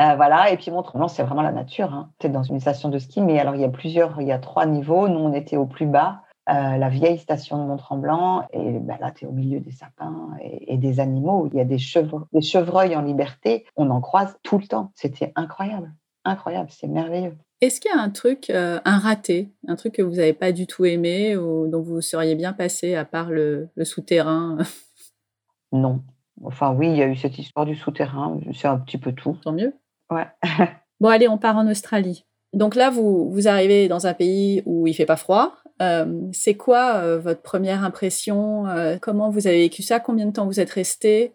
[0.01, 1.93] Euh, voilà, et puis Mont-Tremblant, c'est vraiment la nature.
[1.93, 2.10] Hein.
[2.20, 4.32] Tu es dans une station de ski, mais alors il y a plusieurs, il y
[4.32, 5.10] a trois niveaux.
[5.10, 9.12] Nous, on était au plus bas, euh, la vieille station de Mont-Tremblant, et ben là,
[9.12, 11.47] tu es au milieu des sapins et, et des animaux.
[11.52, 14.91] Il y a des, chevre- des chevreuils en liberté, on en croise tout le temps.
[14.95, 15.93] C'était incroyable,
[16.26, 17.36] incroyable, c'est merveilleux.
[17.62, 20.52] Est-ce qu'il y a un truc, euh, un raté, un truc que vous n'avez pas
[20.54, 24.58] du tout aimé ou dont vous seriez bien passé à part le, le souterrain
[25.72, 26.02] Non.
[26.43, 29.38] Enfin, oui, il y a eu cette histoire du souterrain, c'est un petit peu tout.
[29.43, 29.74] Tant mieux.
[30.10, 30.28] Ouais.
[31.02, 32.26] Bon, allez, on part en Australie.
[32.52, 35.54] Donc là, vous, vous arrivez dans un pays où il fait pas froid.
[35.82, 40.32] Euh, c'est quoi euh, votre première impression Euh, Comment vous avez vécu ça Combien de
[40.32, 41.34] temps vous êtes resté?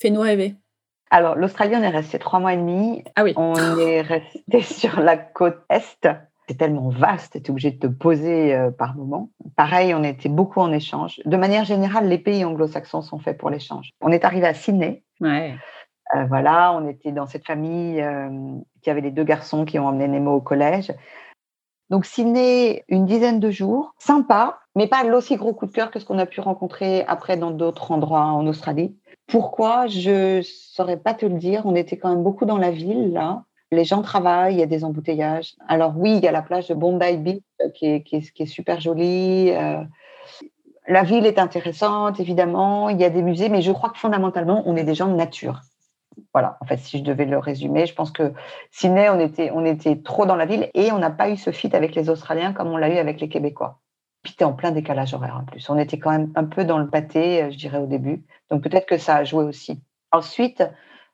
[0.00, 0.54] Fais-nous rêver.
[1.10, 3.04] Alors, l'Australie, on est resté trois mois et demi.
[3.14, 3.32] Ah oui.
[3.36, 6.08] On est resté sur la côte Est.
[6.48, 9.30] C'est tellement vaste, tu es obligé de te poser euh, par moment.
[9.56, 11.20] Pareil, on était beaucoup en échange.
[11.24, 13.90] De manière générale, les pays anglo-saxons sont faits pour l'échange.
[14.00, 15.02] On est arrivé à Sydney.
[15.20, 15.56] Ouais.
[16.14, 18.30] Euh, voilà, on était dans cette famille euh,
[18.80, 20.92] qui avait les deux garçons qui ont emmené Nemo au collège.
[21.90, 26.00] Donc Sydney, une dizaine de jours, sympa, mais pas l'aussi gros coup de cœur que
[26.00, 28.96] ce qu'on a pu rencontrer après dans d'autres endroits en Australie.
[29.26, 29.86] Pourquoi?
[29.86, 31.62] Je saurais pas te le dire.
[31.64, 33.44] On était quand même beaucoup dans la ville là.
[33.72, 35.54] Les gens travaillent, il y a des embouteillages.
[35.66, 39.50] Alors oui, il y a la plage de Bondi Beach euh, qui est, super jolie.
[39.50, 39.82] euh,
[40.88, 42.88] la ville est intéressante, évidemment.
[42.88, 45.16] Il y a des musées, mais je crois que fondamentalement, on est des gens de
[45.16, 45.62] nature.
[46.32, 48.32] Voilà, en fait, si je devais le résumer, je pense que
[48.70, 51.94] Sydney, on était, trop dans la ville et on n'a pas eu ce fit avec
[51.94, 53.80] les Australiens comme on l'a eu avec les Québécois.
[54.22, 55.68] Puis t'es en plein décalage horaire en plus.
[55.70, 58.24] On était quand même un peu dans le pâté, euh, je dirais, au début.
[58.50, 59.80] Donc peut-être que ça a joué aussi.
[60.10, 60.64] Ensuite,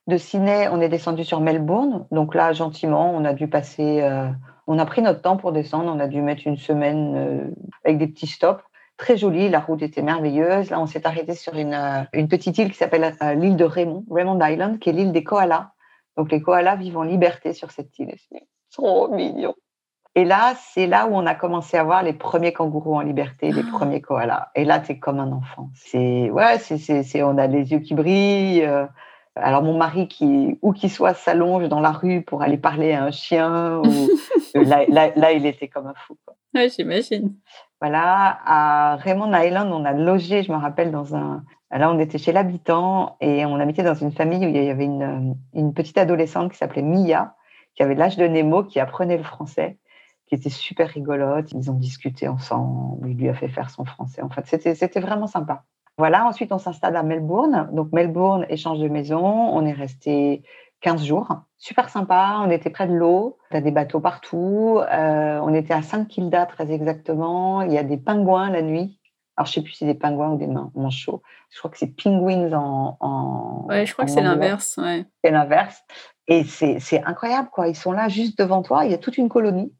[0.07, 2.05] de Sydney, on est descendu sur Melbourne.
[2.11, 4.01] Donc là, gentiment, on a dû passer.
[4.01, 4.29] euh,
[4.67, 5.93] on a pris notre temps pour descendre.
[5.93, 7.51] On a dû mettre une semaine euh,
[7.85, 8.63] avec des petits stops.
[8.97, 9.49] Très joli.
[9.49, 10.69] La route était merveilleuse.
[10.69, 14.39] Là, on s'est arrêté sur une, une petite île qui s'appelle l'île de Raymond, Raymond
[14.45, 15.71] Island, qui est l'île des koalas.
[16.17, 18.13] Donc, les koalas vivent en liberté sur cette île.
[18.29, 19.55] C'est trop mignon.
[20.15, 23.51] Et là, c'est là où on a commencé à voir les premiers kangourous en liberté,
[23.51, 23.71] les ah.
[23.71, 24.49] premiers koalas.
[24.53, 25.69] Et là, tu es comme un enfant.
[25.73, 28.69] C'est ouais, c'est, on a les yeux qui brillent.
[29.35, 33.03] Alors mon mari qui, où qu'il soit, s'allonge dans la rue pour aller parler à
[33.03, 33.81] un chien.
[34.53, 36.15] là, là, il était comme un fou.
[36.23, 36.35] Quoi.
[36.67, 37.33] j'imagine.
[37.83, 41.43] Voilà, à Raymond Island, on a logé, je me rappelle, dans un.
[41.69, 44.85] Là, on était chez l'habitant et on habitait dans une famille où il y avait
[44.85, 47.35] une, petite adolescente qui s'appelait Mia,
[47.75, 49.79] qui avait l'âge de Nemo, qui apprenait le français
[50.27, 51.51] qui était super rigolote.
[51.51, 54.21] Ils ont discuté ensemble, il lui a fait faire son français.
[54.21, 55.65] En fait, c'était vraiment sympa.
[55.97, 57.69] Voilà, ensuite on s'installe à Melbourne.
[57.73, 59.25] Donc Melbourne, échange de maison.
[59.25, 60.41] On est resté
[60.79, 61.35] 15 jours.
[61.63, 64.81] Super sympa, on était près de l'eau, il y a des bateaux partout.
[64.81, 67.61] Euh, on était à Saint-Kilda très exactement.
[67.61, 68.99] Il y a des pingouins la nuit.
[69.37, 71.21] Alors, je sais plus si c'est des pingouins ou des manchots.
[71.51, 72.97] Je crois que c'est penguins en.
[72.99, 74.75] en ouais, je crois que c'est l'inverse.
[74.77, 75.05] Ouais.
[75.23, 75.81] C'est l'inverse.
[76.27, 77.69] Et c'est incroyable, quoi.
[77.69, 78.83] Ils sont là juste devant toi.
[78.83, 79.73] Il y a toute une colonie.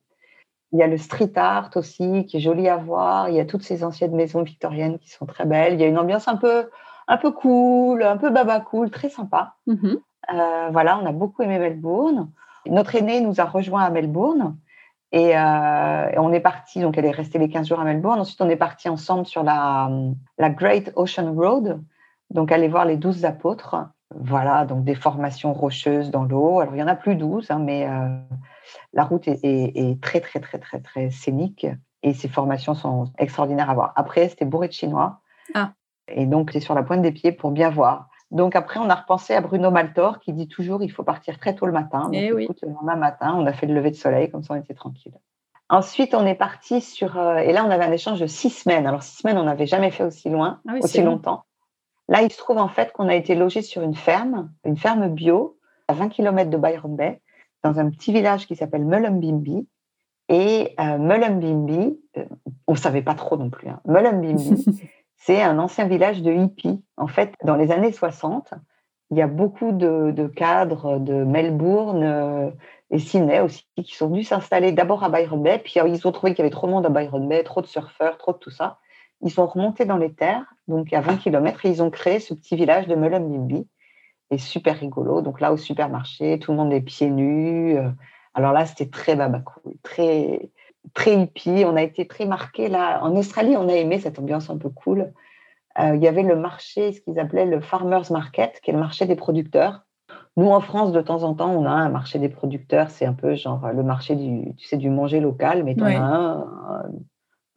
[0.71, 3.27] Il y a le street art aussi, qui est joli à voir.
[3.27, 5.73] Il y a toutes ces anciennes maisons victoriennes qui sont très belles.
[5.73, 6.69] Il y a une ambiance un peu,
[7.09, 9.55] un peu cool, un peu baba cool, très sympa.
[9.67, 9.97] Mm-hmm.
[10.31, 12.29] Euh, voilà, on a beaucoup aimé Melbourne.
[12.65, 14.57] Notre aînée nous a rejoint à Melbourne.
[15.11, 18.19] Et, euh, on est parti, donc elle est restée les 15 jours à Melbourne.
[18.19, 19.89] Ensuite, on est parti ensemble sur la,
[20.39, 21.81] la Great Ocean Road,
[22.31, 23.75] donc aller voir les douze apôtres.
[24.15, 26.59] Voilà, donc des formations rocheuses dans l'eau.
[26.59, 28.17] Alors, il y en a plus douze, hein, mais euh,
[28.93, 31.65] la route est, très, très, très, très, très scénique
[32.03, 33.93] et ces formations sont extraordinaires à voir.
[33.95, 35.21] Après, c'était bourré de Chinois.
[35.55, 35.73] Ah.
[36.07, 38.09] Et donc, c'est sur la pointe des pieds pour bien voir.
[38.33, 41.55] Donc, après, on a repensé à Bruno Maltor qui dit toujours il faut partir très
[41.55, 42.05] tôt le matin.
[42.05, 44.55] Donc, eh écoute, le lendemain matin, on a fait le lever de soleil, comme ça,
[44.55, 45.13] on était tranquille.
[45.69, 47.17] Ensuite, on est parti sur.
[47.17, 48.85] Euh, et là, on avait un échange de six semaines.
[48.87, 51.45] Alors, six semaines, on n'avait jamais fait aussi loin, ah aussi longtemps.
[52.09, 55.07] Là, il se trouve en fait qu'on a été logé sur une ferme, une ferme
[55.09, 55.57] bio,
[55.87, 57.21] à 20 km de Byron Bay
[57.63, 59.67] dans un petit village qui s'appelle Mullumbimby.
[60.29, 62.25] Et euh, Mullumbimby, euh,
[62.67, 63.79] on ne savait pas trop non plus, hein.
[63.85, 64.65] Mullumbimby,
[65.25, 66.83] c'est un ancien village de hippies.
[66.97, 68.53] En fait, dans les années 60,
[69.11, 72.51] il y a beaucoup de, cadres de Melbourne euh,
[72.89, 76.33] et Sydney aussi qui sont venus s'installer d'abord à Byron Bay, puis ils ont trouvé
[76.33, 78.49] qu'il y avait trop de monde à Byron Bay, trop de surfeurs, trop de tout
[78.49, 78.79] ça.
[79.21, 82.33] Ils sont remontés dans les terres, donc à 20 km, et ils ont créé ce
[82.33, 83.67] petit village de Mullumbimby
[84.37, 85.21] super rigolo.
[85.21, 87.77] Donc là, au supermarché, tout le monde est pieds nus.
[87.77, 87.89] Euh.
[88.33, 90.49] Alors là, c'était très babacou, très,
[90.93, 91.63] très hippie.
[91.65, 93.03] On a été très marqué là.
[93.03, 95.13] En Australie, on a aimé cette ambiance un peu cool.
[95.79, 98.79] Euh, il y avait le marché, ce qu'ils appelaient le Farmers Market, qui est le
[98.79, 99.85] marché des producteurs.
[100.37, 102.89] Nous, en France, de temps en temps, on a un marché des producteurs.
[102.89, 106.45] C'est un peu genre le marché du, tu sais, du manger local, mais tu un,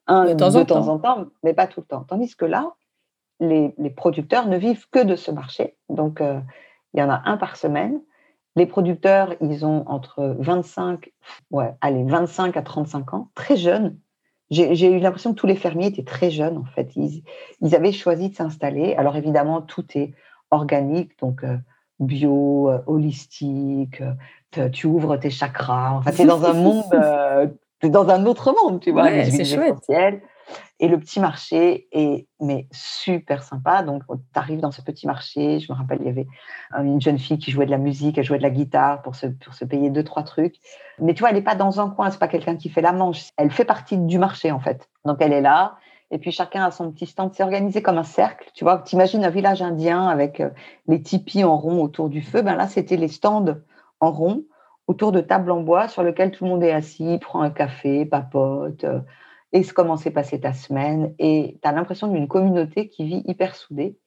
[0.07, 0.89] un, de, temps, en, temps.
[0.89, 2.05] en temps, mais pas tout le temps.
[2.05, 2.75] Tandis que là,
[3.41, 5.77] les, les, producteurs ne vivent que de ce marché.
[5.89, 6.41] Donc, euh,
[6.95, 8.01] il y en a un par semaine.
[8.57, 11.13] Les producteurs, ils ont entre 25,
[11.51, 13.99] ouais, allez, 25 à 35 ans, très jeunes.
[14.51, 16.95] J'ai eu l'impression que tous les fermiers étaient très jeunes, en fait.
[16.97, 17.23] Ils,
[17.61, 18.95] ils avaient choisi de s'installer.
[18.95, 20.15] Alors, évidemment, tout est
[20.51, 21.57] organique, donc euh,
[21.99, 24.03] bio, euh, holistique,
[24.73, 25.95] tu ouvres tes chakras.
[25.95, 26.85] En fait, tu es dans un monde,
[27.81, 29.03] tu es dans un autre monde, tu vois.
[29.03, 29.77] Ouais, c'est chouette
[30.79, 33.83] et le petit marché est mais super sympa.
[33.83, 35.59] Donc, tu arrives dans ce petit marché.
[35.59, 36.27] Je me rappelle, il y avait
[36.79, 39.27] une jeune fille qui jouait de la musique, elle jouait de la guitare pour se,
[39.27, 40.57] pour se payer deux, trois trucs.
[40.99, 42.93] Mais tu vois, elle n'est pas dans un coin, c'est pas quelqu'un qui fait la
[42.93, 43.31] manche.
[43.37, 44.89] Elle fait partie du marché, en fait.
[45.05, 45.77] Donc, elle est là.
[46.11, 47.33] Et puis, chacun a son petit stand.
[47.35, 48.49] C'est organisé comme un cercle.
[48.55, 50.51] Tu vois, tu imagines un village indien avec euh,
[50.87, 52.43] les tipis en rond autour du feu.
[52.43, 53.57] Ben là, c'était les stands
[54.01, 54.45] en rond
[54.87, 58.05] autour de tables en bois sur lesquelles tout le monde est assis, prend un café,
[58.05, 58.85] papote.
[59.57, 61.15] Et comment s'est passée ta semaine.
[61.19, 63.99] Et tu as l'impression d'une communauté qui vit hyper soudée.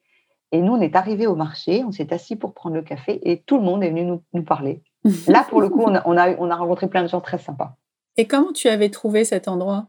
[0.51, 3.41] Et nous, on est arrivés au marché, on s'est assis pour prendre le café et
[3.41, 4.83] tout le monde est venu nous, parler.
[5.27, 7.77] Là, pour le coup, on a, on, a, rencontré plein de gens très sympas.
[8.15, 9.87] Et comment tu avais trouvé cet endroit?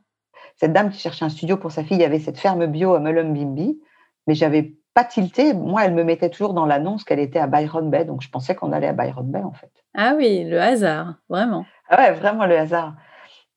[0.56, 2.94] Cette dame qui cherchait un studio pour sa fille, il y avait cette ferme bio
[2.94, 3.80] à Mullumbimby,
[4.26, 5.52] mais j'avais pas tilté.
[5.52, 8.54] Moi, elle me mettait toujours dans l'annonce qu'elle était à Byron Bay, donc je pensais
[8.54, 9.72] qu'on allait à Byron Bay en fait.
[9.94, 11.66] Ah oui, le hasard, vraiment.
[11.90, 12.94] Ah ouais, vraiment le hasard.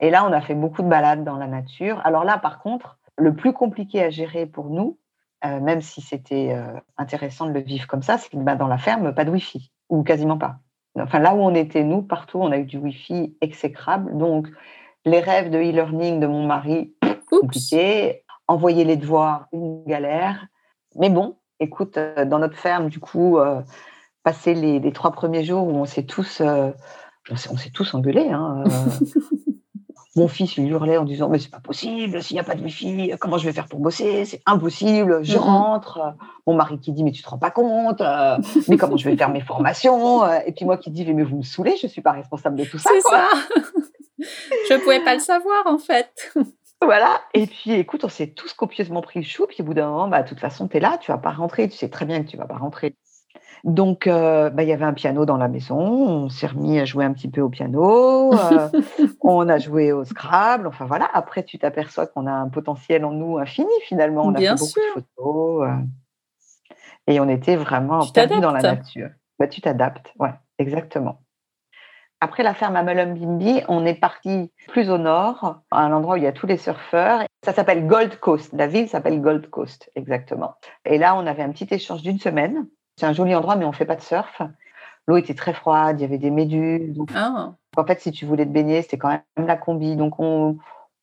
[0.04, 2.01] Et là, on a fait beaucoup de balades dans la nature.
[2.04, 4.97] Alors là, par contre, le plus compliqué à gérer pour nous,
[5.45, 8.68] euh, même si c'était euh, intéressant de le vivre comme ça, c'est que bah, dans
[8.68, 10.58] la ferme, pas de Wi-Fi, ou quasiment pas.
[10.99, 14.18] Enfin, là où on était, nous, partout, on a eu du Wi-Fi exécrable.
[14.18, 14.49] Donc,
[15.06, 16.93] les rêves de e-learning de mon mari,
[17.30, 18.26] compliqué.
[18.49, 20.47] Envoyer les devoirs, une galère.
[20.97, 23.39] Mais bon, écoute, euh, dans notre ferme, du coup,
[24.24, 28.30] passer les, trois premiers jours où on s'est tous, on s'est tous engueulés.
[28.30, 28.66] Hein,
[30.16, 32.61] Mon fils, il hurlait en disant Mais c'est pas possible, s'il n'y a pas de
[32.64, 34.26] wifi, comment je vais faire pour bosser?
[34.26, 36.14] C'est impossible, je rentre.
[36.45, 38.38] Mon mari qui dit Mais tu te rends pas compte euh,
[38.68, 41.38] Mais comment je vais faire mes formations Euh, Et puis moi qui dis Mais vous
[41.38, 42.89] me saoulez, je suis pas responsable de tout ça.
[42.93, 43.28] C'est ça.
[44.70, 46.34] Je pouvais pas le savoir en fait.
[46.82, 47.22] Voilà.
[47.34, 49.45] Et puis, écoute, on s'est tous copieusement pris le chou.
[49.47, 51.32] Puis, au bout d'un moment, bah, de toute façon, tu es là, tu vas pas
[51.32, 51.70] rentrer.
[51.70, 52.95] Tu sais très bien que tu vas pas rentrer.
[53.64, 55.78] Donc, euh, bah, il y avait un piano dans la maison.
[55.80, 58.34] On s'est remis à jouer un petit peu au piano.
[58.34, 58.70] euh,
[59.22, 60.68] on a joué au Scrabble.
[60.68, 61.09] Enfin, voilà.
[61.14, 64.24] Après, tu t'aperçois qu'on a un potentiel en nous infini, finalement.
[64.26, 65.70] On a fait beaucoup de photos.
[65.70, 65.76] euh,
[67.07, 69.09] et on était vraiment Tu perdus dans la nature.
[69.39, 70.14] Bah, tu t'adaptes.
[70.20, 71.20] Ouais, exactement.
[72.20, 76.18] Après la ferme à Mullumbimby, on est parti plus au nord, à un endroit où
[76.18, 77.22] il y a tous les surfeurs.
[77.43, 78.53] Ça s'appelle Gold Coast.
[78.53, 80.55] La ville s'appelle Gold Coast, exactement.
[80.86, 82.66] Et là, on avait un petit échange d'une semaine.
[82.98, 84.41] C'est un joli endroit, mais on fait pas de surf.
[85.08, 86.96] L'eau était très froide, il y avait des méduses.
[86.96, 89.96] Donc, Ah, en fait, si tu voulais te baigner, c'était quand même la combi.
[89.96, 90.58] Donc, on,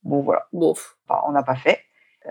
[0.05, 0.47] bon, voilà.
[0.55, 1.81] Enfin, on n'a pas fait.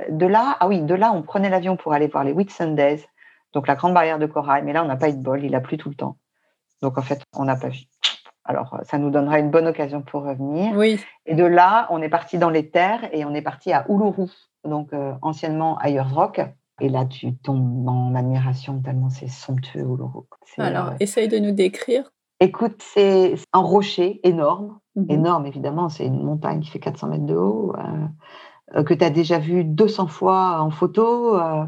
[0.09, 3.05] De là, ah oui, de là, on prenait l'avion pour aller voir les Whitsundays,
[3.53, 4.63] donc la grande barrière de corail.
[4.63, 6.17] Mais là, on n'a pas eu de bol, il a plu tout le temps.
[6.81, 7.81] Donc, en fait, on n'a pas vu.
[8.45, 10.75] Alors, ça nous donnera une bonne occasion pour revenir.
[10.75, 10.99] Oui.
[11.27, 14.31] Et de là, on est parti dans les terres et on est parti à Uluru,
[14.63, 16.41] donc euh, anciennement Ayers Rock.
[16.81, 19.87] Et là, tu tombes en admiration tellement c'est somptueux,
[20.57, 22.11] Alors, euh, essaye de nous décrire.
[22.39, 25.09] écoute, c'est un rocher énorme, Mhm.
[25.09, 29.03] énorme évidemment, c'est une montagne qui fait 400 mètres de haut, euh, euh, que tu
[29.03, 31.65] as déjà vu 200 fois en photo, euh,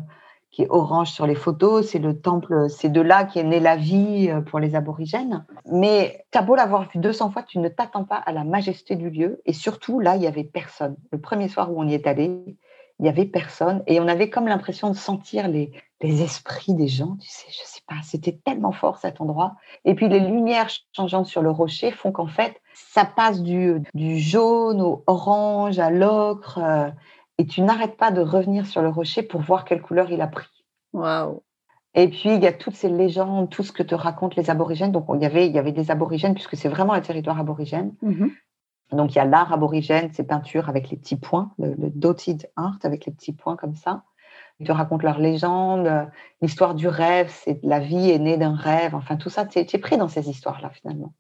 [0.50, 1.88] qui est orange sur les photos.
[1.88, 5.46] C'est le temple, c'est de là qu'est née la vie pour les aborigènes.
[5.72, 8.98] Mais tu as beau l'avoir vu 200 fois, tu ne t'attends pas à la majesté
[8.98, 9.42] du lieu.
[9.46, 10.98] Et surtout, là, il y avait personne.
[11.14, 12.58] Le premier soir où on y est allé,
[13.02, 13.84] il y avait personne.
[13.88, 15.72] Et on avait comme l'impression de sentir les,
[16.02, 17.18] les esprits des gens.
[17.20, 19.56] Tu sais, je sais pas, c'était tellement fort cet endroit.
[19.86, 24.20] Et puis les lumières changeantes sur le rocher font qu'en fait, ça passe du, du
[24.20, 26.60] jaune au orange à l'ocre.
[26.60, 26.90] euh,
[27.38, 30.28] et tu n'arrêtes pas de revenir sur le rocher pour voir quelle couleur il a
[30.28, 30.48] pris.
[30.94, 31.42] Waouh.
[31.96, 34.92] Et puis, il y a toutes ces légendes, tout ce que te racontent les aborigènes.
[34.92, 37.94] Donc, il y avait, il y avait des aborigènes, puisque c'est vraiment un territoire aborigène.
[38.02, 38.32] Mhm.
[38.92, 42.50] Donc, il y a l'art aborigène, ces peintures avec les petits points, le, le dotted
[42.56, 44.04] art avec les petits points comme ça.
[44.62, 46.06] Ils te racontent leurs légendes, euh,
[46.42, 48.94] l'histoire du rêve, c'est la vie est née d'un rêve.
[48.94, 51.14] Enfin, tout ça, tu es, pris dans ces histoires-là, finalement.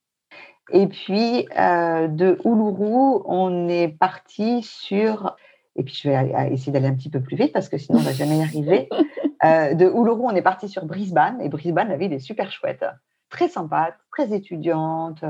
[0.72, 5.36] Et puis, euh, de Uluru, on est parti sur.
[5.76, 8.03] Et puis, je vais essayer d'aller un petit peu plus vite parce que sinon, on
[8.03, 8.88] va jamais y arriver.
[9.43, 11.41] Euh, de Uluru, on est parti sur Brisbane.
[11.41, 12.86] Et Brisbane, la ville est super chouette,
[13.32, 15.24] très sympa, très étudiante.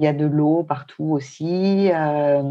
[0.00, 1.90] Euh, Il y a de l'eau partout aussi.
[1.92, 2.42] euh,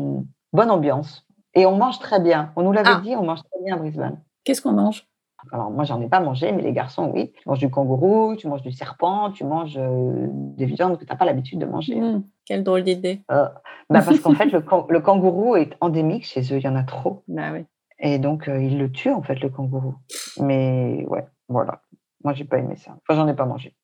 [0.53, 1.25] bonne ambiance.
[1.55, 2.51] Et on mange très bien.
[2.55, 3.01] On nous l'avait Ah.
[3.03, 4.19] dit, on mange très bien à Brisbane.
[4.43, 5.05] Qu'est-ce qu'on mange?
[5.53, 7.31] Alors, moi, j'en ai pas mangé, mais les garçons, oui.
[7.41, 11.09] Tu manges du kangourou, tu manges du serpent, tu manges euh, des viandes que tu
[11.11, 11.95] n'as pas l'habitude de manger.
[11.99, 13.21] Hmm, Quelle drôle d'idée.
[13.29, 13.53] Bah,
[13.89, 16.83] parce qu'en fait, le, kan- le kangourou est endémique chez eux, il y en a
[16.83, 17.23] trop.
[17.29, 17.65] Bah oui.
[17.99, 19.95] Et donc, euh, ils le tuent, en fait, le kangourou.
[20.41, 21.81] Mais ouais, voilà.
[22.23, 22.91] Moi, j'ai pas aimé ça.
[23.07, 23.75] Enfin, j'en ai pas mangé.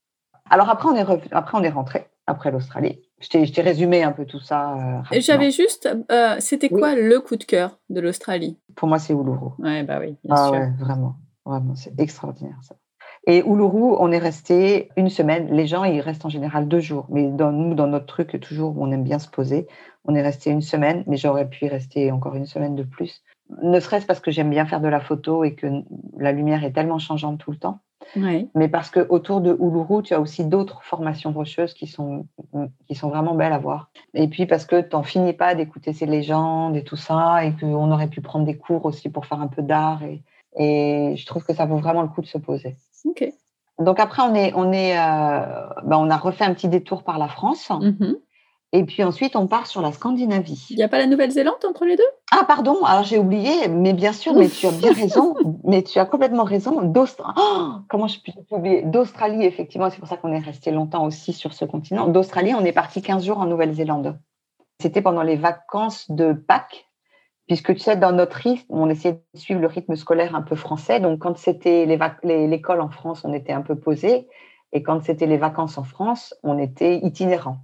[0.50, 3.02] Alors, après, on est, après, on est rentré, après l'Australie.
[3.22, 5.02] Je t'ai résumé un peu tout ça.
[5.12, 5.20] euh.
[5.20, 5.88] J'avais juste.
[6.12, 6.80] euh, C'était Oui.
[6.80, 8.58] quoi le coup de cœur de l'Australie?
[8.76, 9.52] Pour moi, c'est Uluru.
[9.60, 10.54] Ouais, bah oui, bien Ah sûr.
[10.54, 11.16] ouais, vraiment.
[11.46, 12.76] Vraiment, c'est extraordinaire ça.
[13.28, 15.48] Et Uluru, on est resté une semaine.
[15.52, 17.08] Les gens, ils restent en général deux jours.
[17.10, 19.68] Mais dans nous, dans notre truc, toujours, on aime bien se poser,
[20.04, 23.24] on est resté une semaine, mais j'aurais pu y rester encore une semaine de plus.
[23.64, 25.68] Ne serait-ce parce que j'aime bien faire de la photo et que
[26.18, 27.80] la lumière est tellement changeante tout le temps,
[28.16, 28.48] Ouais.
[28.56, 32.28] mais parce que autour de Uluru, tu as aussi d'autres formations rocheuses qui sont,
[32.88, 33.90] qui sont vraiment belles à voir.
[34.14, 37.54] Et puis parce que tu n'en finis pas d'écouter ces légendes et tout ça, et
[37.54, 40.02] qu'on aurait pu prendre des cours aussi pour faire un peu d'art.
[40.04, 40.22] Et,
[40.58, 42.78] et je trouve que ça vaut vraiment le coup de se poser.
[43.06, 43.32] Ok.
[43.80, 47.18] Donc après, on, est, on, est, euh, ben, on a refait un petit détour par
[47.18, 47.70] la France.
[47.70, 48.16] Mhm.
[48.76, 50.68] Et puis ensuite, on part sur la Scandinavie.
[50.70, 52.04] Il n'y a pas la Nouvelle-Zélande entre les deux?
[52.32, 55.98] Ah, pardon, alors j'ai oublié, mais bien sûr, mais tu as bien raison, mais tu
[55.98, 56.82] as complètement raison.
[56.82, 61.06] D'Austra- Oh, comment je peux oublier D'Australie, effectivement, c'est pour ça qu'on est resté longtemps
[61.06, 62.08] aussi sur ce continent.
[62.08, 64.20] D'Australie, on est parti 15 jours en Nouvelle-Zélande.
[64.82, 66.86] C'était pendant les vacances de Pâques,
[67.48, 70.58] puisque tu sais, dans notre rythme, on essayait de suivre le rythme scolaire un peu
[70.58, 71.00] français.
[71.00, 71.86] Donc, quand c'était
[72.24, 74.28] l'école en France, on était un peu posé.
[74.74, 77.60] Et quand c'était les vacances en France, on était itinérant.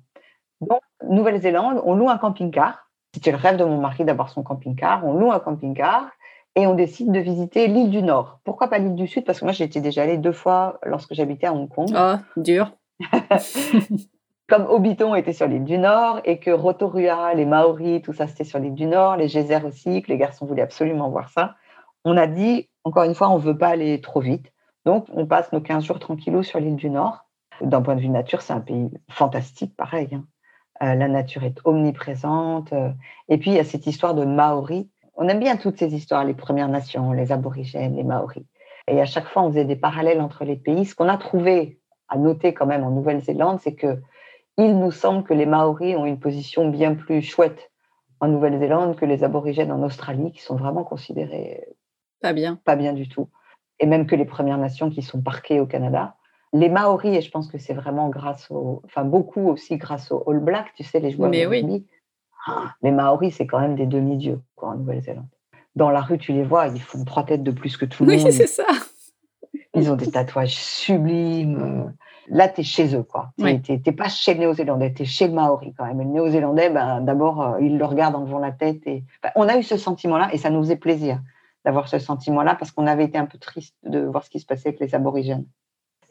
[0.62, 2.88] Donc, Nouvelle-Zélande, on loue un camping-car.
[3.14, 5.05] C'était le rêve de mon mari d'avoir son camping-car.
[5.05, 6.09] On loue un camping-car
[6.55, 8.39] et on décide de visiter l'île du Nord.
[8.43, 9.26] Pourquoi pas l'île du Sud?
[9.26, 11.89] Parce que moi, j'étais déjà allée deux fois lorsque j'habitais à Hong Kong.
[11.95, 12.72] Oh, dur.
[14.47, 18.43] Comme Hobbiton était sur l'île du Nord et que Rotorua, les Maoris, tout ça, c'était
[18.43, 21.55] sur l'île du Nord, les geysers aussi, que les garçons voulaient absolument voir ça.
[22.03, 24.51] On a dit, encore une fois, on ne veut pas aller trop vite.
[24.86, 27.26] Donc, on passe nos 15 jours tranquillou sur l'île du Nord.
[27.62, 30.09] D'un point de vue nature, c'est un pays fantastique, pareil.
[30.14, 30.26] hein.
[30.82, 32.74] La nature est omniprésente.
[33.30, 34.90] et puis, il y a cette histoire de Maori.
[35.16, 38.44] On aime bien toutes ces histoires, les Premières Nations, les Aborigènes, les Maoris.
[38.88, 40.86] Et à chaque fois, on faisait des parallèles entre les pays.
[40.86, 41.80] Ce qu'on a trouvé
[42.10, 44.02] à noter quand même en Nouvelle-Zélande, c'est que
[44.58, 47.72] il nous semble que les Maoris ont une position bien plus chouette
[48.20, 51.68] en Nouvelle-Zélande que les aborigènes en Australie, qui sont vraiment considérés
[52.22, 52.60] pas bien.
[52.64, 53.30] Pas bien du tout.
[53.80, 56.16] Et même que les Premières Nations qui sont parquées au Canada.
[56.54, 60.24] Les Maoris, et je pense que c'est vraiment grâce au, enfin beaucoup aussi grâce aux
[60.30, 61.86] All Blacks, tu sais, les joueurs Mais de rugby.
[62.45, 65.28] Ah, les Maoris, c'est quand même des demi-dieux en Nouvelle-Zélande.
[65.76, 68.12] Dans la rue, tu les vois, ils font trois têtes de plus que tout le
[68.12, 68.26] monde.
[68.26, 68.66] Oui, c'est ça.
[69.74, 71.93] Ils ont des tatouages sublimes.
[72.28, 73.32] Là, tu es chez eux, quoi.
[73.38, 75.99] Tu n'es pas chez le Néo-Zélandais, tu es chez le Maori quand même.
[75.99, 78.86] le Néo-Zélandais, ben, d'abord, euh, il le regarde en levant la tête.
[78.86, 79.04] Et...
[79.36, 81.22] on a eu ce sentiment-là et ça nous faisait plaisir
[81.64, 84.45] d'avoir ce sentiment-là parce qu'on avait été un peu triste de voir ce qui se
[84.45, 85.45] passait avec les aborigènes.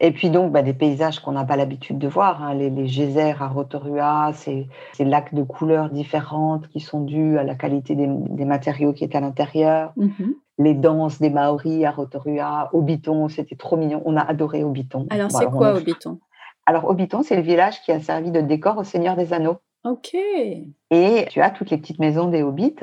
[0.03, 2.55] Et puis donc, bah, des paysages qu'on n'a pas l'habitude de voir, hein.
[2.55, 7.55] les, geysers à Rotorua, ces, ces, lacs de couleurs différentes qui sont dus à la
[7.55, 10.34] qualité des, matériaux qui étaient à l'intérieur, mm-hmm.
[10.59, 15.07] les danses des Maoris à Rotorua, Obiton, c'était trop mignon, on a adoré Obiton.
[15.11, 16.18] Alors c'est quoi Obiton
[16.64, 19.59] Alors Obiton, c'est le village qui a servi de décor au Seigneur des Anneaux.
[19.84, 20.14] Ok.
[20.14, 22.76] Et tu as toutes les petites maisons des hobbits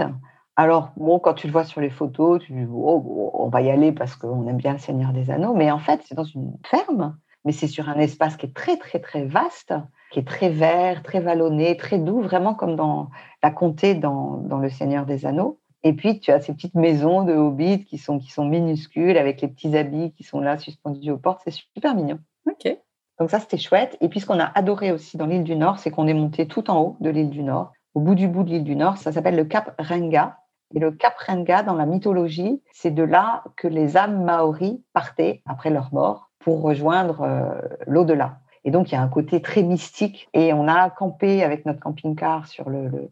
[0.59, 3.69] alors, bon, quand tu le vois sur les photos, tu dis, oh, on va y
[3.69, 5.53] aller parce qu'on aime bien le Seigneur des Anneaux.
[5.53, 8.75] Mais en fait, c'est dans une ferme, mais c'est sur un espace qui est très,
[8.77, 9.75] très, très vaste,
[10.11, 13.11] qui est très vert, très vallonné, très doux, vraiment comme dans
[13.43, 15.59] la comté dans, dans le Seigneur des Anneaux.
[15.83, 19.41] Et puis, tu as ces petites maisons de hobbits qui sont, qui sont minuscules, avec
[19.41, 21.41] les petits habits qui sont là suspendus aux portes.
[21.43, 22.17] C'est super mignon.
[22.49, 22.75] OK.
[23.19, 23.95] Donc ça, c'était chouette.
[24.01, 26.47] Et puis, ce qu'on a adoré aussi dans l'île du Nord, c'est qu'on est monté
[26.47, 28.97] tout en haut de l'île du Nord, au bout du bout de l'île du Nord.
[28.97, 30.39] Ça s'appelle le Cap Renga.
[30.75, 35.41] Et le Cap Renga, dans la mythologie, c'est de là que les âmes maoris partaient
[35.45, 38.39] après leur mort pour rejoindre euh, l'au-delà.
[38.65, 40.27] Et donc, il y a un côté très mystique.
[40.33, 43.09] Et on a campé avec notre camping-car sur le,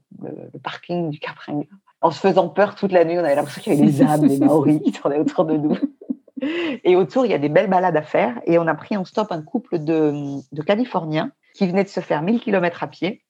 [0.64, 1.66] parking du Cap Renga.
[2.02, 4.28] En se faisant peur toute la nuit, on avait l'impression qu'il y avait des âmes
[4.28, 5.78] des Maoris qui tournaient autour de nous.
[6.84, 8.40] Et autour, il y a des belles balades à faire.
[8.46, 12.02] Et on a pris en stop un couple de, de Californiens qui venaient de se
[12.02, 13.24] faire 1000 km à pied.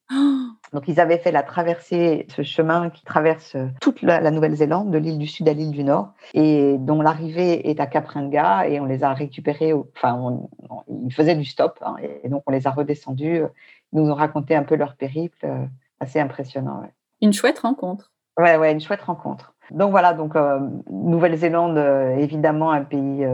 [0.72, 5.18] Donc, ils avaient fait la traversée, ce chemin qui traverse toute la, Nouvelle-Zélande, de l'île
[5.18, 9.04] du Sud à l'île du Nord, et dont l'arrivée est à Caprenga, et on les
[9.04, 10.40] a récupérés, enfin,
[10.88, 13.42] ils faisaient du stop, hein, et donc on les a redescendus.
[13.92, 15.64] Ils nous ont raconté un peu leur périple, euh,
[16.00, 16.82] assez impressionnant.
[17.22, 18.12] Une chouette rencontre.
[18.38, 19.54] Ouais, ouais, une chouette rencontre.
[19.70, 20.60] Donc voilà, donc euh,
[20.90, 23.26] Nouvelle-Zélande, euh, évidemment, un pays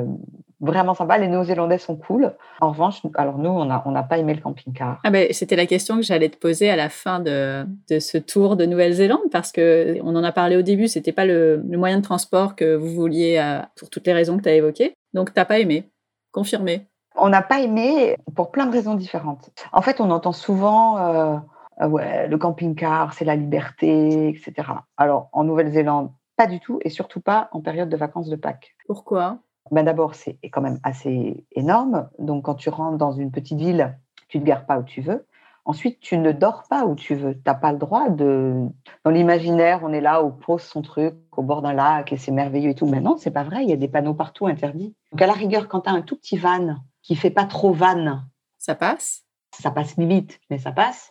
[0.63, 1.19] vraiment sympa.
[1.19, 2.33] Les Néo-Zélandais sont cool.
[2.61, 5.01] En revanche, alors nous, on n'a on pas aimé le camping-car.
[5.05, 8.17] Ah ben, C'était la question que j'allais te poser à la fin de, de ce
[8.17, 11.79] tour de Nouvelle-Zélande parce que on en a parlé au début, c'était pas le, le,
[11.79, 14.95] moyen de transport que vous vouliez euh, pour toutes les raisons que tu as évoquées.
[15.13, 15.91] Donc, tu n'as pas aimé.
[16.31, 16.87] Confirmé.
[17.17, 19.51] On n'a pas aimé pour plein de raisons différentes.
[19.73, 21.37] En fait, on entend souvent euh,
[21.81, 24.69] euh, ouais, le camping-car, c'est la liberté, etc.
[24.97, 28.75] Alors, en Nouvelle-Zélande, pas du tout, et surtout pas en période de vacances de Pâques.
[28.87, 29.39] Pourquoi?
[29.71, 32.09] Ben D'abord, c'est quand même assez énorme.
[32.19, 33.97] Donc, quand tu rentres dans une petite ville,
[34.29, 35.27] tu ne te gares pas où tu veux.
[35.65, 37.35] Ensuite, tu ne dors pas où tu veux.
[37.35, 38.67] Tu n'as pas le droit de.
[39.05, 42.33] Dans l'imaginaire, on est là, on pose son truc au bord d'un lac et c'est
[42.33, 42.87] merveilleux et tout.
[42.87, 43.63] Mais non, c'est pas vrai.
[43.63, 44.95] Il y a des panneaux partout interdits.
[45.13, 47.73] Donc, à la rigueur, quand tu as un tout petit van qui fait pas trop
[47.73, 48.23] van,
[48.59, 49.25] ça passe?
[49.57, 51.11] Ça passe vite, mais ça passe.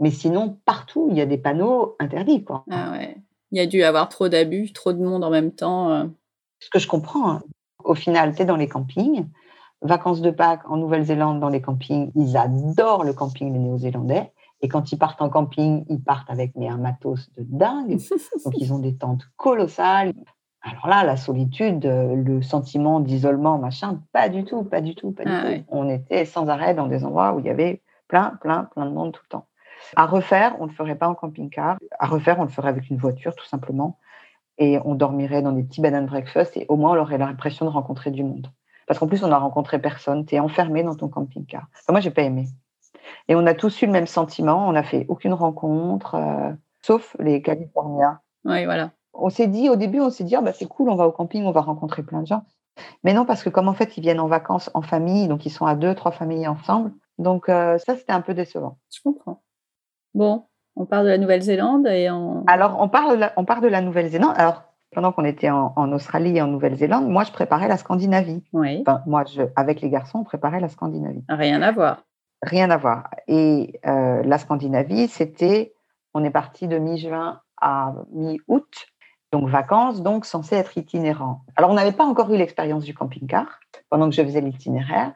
[0.00, 2.44] Mais sinon, partout, il y a des panneaux interdits.
[2.44, 2.64] Quoi.
[2.70, 3.16] Ah ouais.
[3.50, 5.90] Il y a dû avoir trop d'abus, trop de monde en même temps.
[5.90, 6.04] Euh.
[6.60, 7.40] Ce que je comprends.
[7.84, 9.26] Au final, tu es dans les campings.
[9.82, 14.32] Vacances de Pâques en Nouvelle-Zélande, dans les campings, ils adorent le camping, les Néo-Zélandais.
[14.60, 17.98] Et quand ils partent en camping, ils partent avec mais, un matos de dingue.
[18.44, 20.12] Donc, ils ont des tentes colossales.
[20.62, 25.24] Alors là, la solitude, le sentiment d'isolement, machin, pas du tout, pas du tout, pas
[25.24, 25.64] du ah tout.
[25.68, 28.90] On était sans arrêt dans des endroits où il y avait plein, plein, plein de
[28.90, 29.46] monde tout le temps.
[29.94, 31.78] À refaire, on ne le ferait pas en camping-car.
[32.00, 33.98] À refaire, on le ferait avec une voiture, tout simplement
[34.58, 37.64] et on dormirait dans des petits bed and breakfast et au moins on aurait l'impression
[37.64, 38.48] de rencontrer du monde.
[38.86, 41.66] Parce qu'en plus, on n'a rencontré personne, tu es enfermé dans ton camping-car.
[41.88, 42.46] Moi, moi, j'ai pas aimé.
[43.28, 46.52] Et on a tous eu le même sentiment, on n'a fait aucune rencontre, euh,
[46.82, 48.20] sauf les Californiens.
[48.44, 48.90] Oui, voilà.
[49.12, 51.12] On s'est dit, au début, on s'est dit, ah, bah, c'est cool, on va au
[51.12, 52.44] camping, on va rencontrer plein de gens.
[53.04, 55.50] Mais non, parce que comme en fait, ils viennent en vacances en famille, donc ils
[55.50, 56.92] sont à deux, trois familles ensemble.
[57.18, 58.78] Donc euh, ça, c'était un peu décevant.
[58.94, 59.42] Je comprends.
[60.14, 60.46] Bon,
[60.78, 62.08] on parle de la Nouvelle-Zélande et.
[62.46, 64.34] Alors, on parle, on parle de la Nouvelle-Zélande.
[64.36, 64.62] Alors,
[64.92, 68.42] pendant qu'on était en, Australie et en Nouvelle-Zélande, moi, je préparais la Scandinavie.
[68.52, 68.82] Oui.
[68.86, 71.24] Enfin, moi, je, avec les garçons, on préparait la Scandinavie.
[71.28, 72.04] Rien à voir.
[72.42, 73.10] Rien à voir.
[73.26, 75.74] Et euh, la Scandinavie, c'était,
[76.14, 78.86] on est parti de mi-juin à mi-août,
[79.32, 81.40] donc vacances, donc censé être itinérant.
[81.56, 83.60] Alors, on n'avait pas encore eu l'expérience du camping-car
[83.90, 85.12] pendant que je faisais l'itinéraire.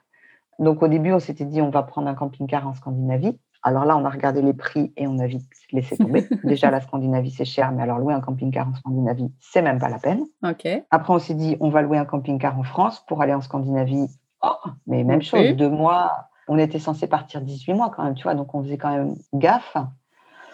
[0.58, 3.38] Donc, au début, on s'était dit, on va prendre un camping-car en Scandinavie.
[3.62, 6.26] Alors là, on a regardé les prix et on a vite laissé tomber.
[6.44, 9.88] Déjà, la Scandinavie, c'est cher, mais alors louer un camping-car en Scandinavie, c'est même pas
[9.88, 10.24] la peine.
[10.42, 10.66] Ok.
[10.90, 14.08] Après, on s'est dit, on va louer un camping-car en France pour aller en Scandinavie.
[14.42, 16.28] Oh, mais même chose, deux mois.
[16.48, 19.14] On était censé partir 18 mois quand même, tu vois, donc on faisait quand même
[19.32, 19.76] gaffe.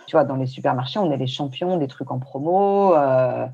[0.07, 2.95] Tu vois, dans les supermarchés, on est les champions des trucs en promo.
[2.95, 3.47] Euh,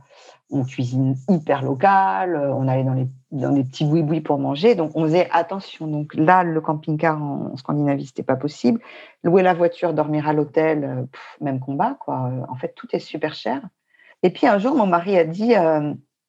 [0.51, 2.37] on cuisine hyper local.
[2.37, 4.75] Euh, on allait dans les, dans les petits boui-boui pour manger.
[4.75, 5.87] Donc, on faisait attention.
[5.87, 8.81] Donc là, le camping-car en, Scandinavie, c'était pas possible.
[9.23, 11.03] Louer la voiture, dormir à l'hôtel, euh,
[11.41, 12.31] même combat, quoi.
[12.49, 13.61] En fait, tout est super cher.
[14.23, 15.53] Et puis, un jour, mon mari a dit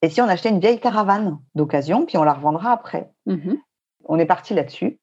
[0.02, 3.58] Et si on achetait une vieille caravane d'occasion, puis on la revendra après Mhm.
[4.08, 5.00] On est parti là-dessus.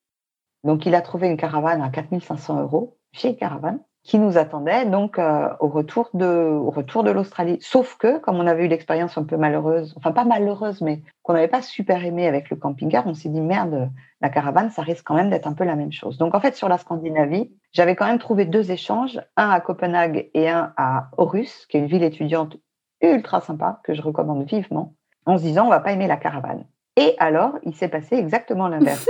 [0.65, 5.19] Donc, il a trouvé une caravane à 4500 euros, vieille caravane qui nous attendait donc
[5.19, 7.59] euh, au retour de au retour de l'Australie.
[7.61, 11.35] Sauf que comme on avait eu l'expérience un peu malheureuse, enfin pas malheureuse, mais qu'on
[11.35, 13.91] n'avait pas super aimé avec le camping-car, on s'est dit merde,
[14.21, 16.19] la caravane, ça risque quand même d'être un peu la même chose.
[16.19, 20.31] Donc en fait sur la Scandinavie, j'avais quand même trouvé deux échanges, un à Copenhague
[20.35, 22.57] et un à Aarhus, qui est une ville étudiante
[23.03, 24.95] ultra sympa que je recommande vivement,
[25.27, 26.65] en se disant on va pas aimer la caravane.
[26.97, 29.09] Et alors, il s'est passé exactement l'inverse.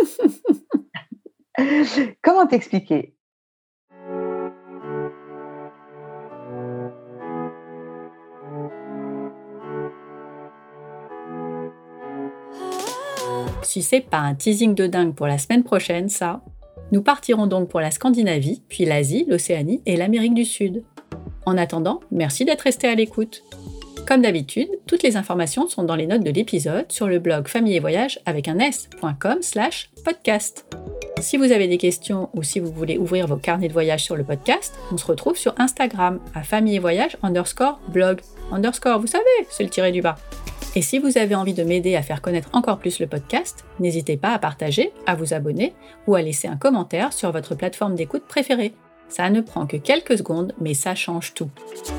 [2.22, 3.16] Comment t'expliquer?
[13.63, 16.43] Si c'est pas un teasing de dingue pour la semaine prochaine, ça,
[16.91, 20.83] nous partirons donc pour la Scandinavie, puis l'Asie, l'Océanie et l'Amérique du Sud.
[21.47, 23.43] En attendant, merci d'être resté à l'écoute.
[24.07, 27.77] Comme d'habitude, toutes les informations sont dans les notes de l'épisode sur le blog famille
[27.77, 30.67] et voyage avec un s.com slash podcast.
[31.21, 34.17] Si vous avez des questions ou si vous voulez ouvrir vos carnets de voyage sur
[34.17, 39.07] le podcast, on se retrouve sur Instagram à famille et voyage underscore blog underscore, vous
[39.07, 40.17] savez, c'est le tiré du bas.
[40.75, 44.16] Et si vous avez envie de m'aider à faire connaître encore plus le podcast, n'hésitez
[44.16, 45.75] pas à partager, à vous abonner
[46.07, 48.73] ou à laisser un commentaire sur votre plateforme d'écoute préférée.
[49.09, 51.51] Ça ne prend que quelques secondes, mais ça change tout.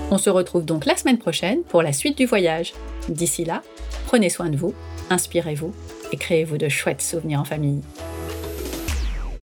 [0.10, 2.74] On se retrouve donc la semaine prochaine pour la suite du voyage.
[3.08, 3.62] D'ici là,
[4.08, 4.74] prenez soin de vous,
[5.12, 5.72] inspirez-vous
[6.12, 7.82] et créez-vous de chouettes souvenirs en famille.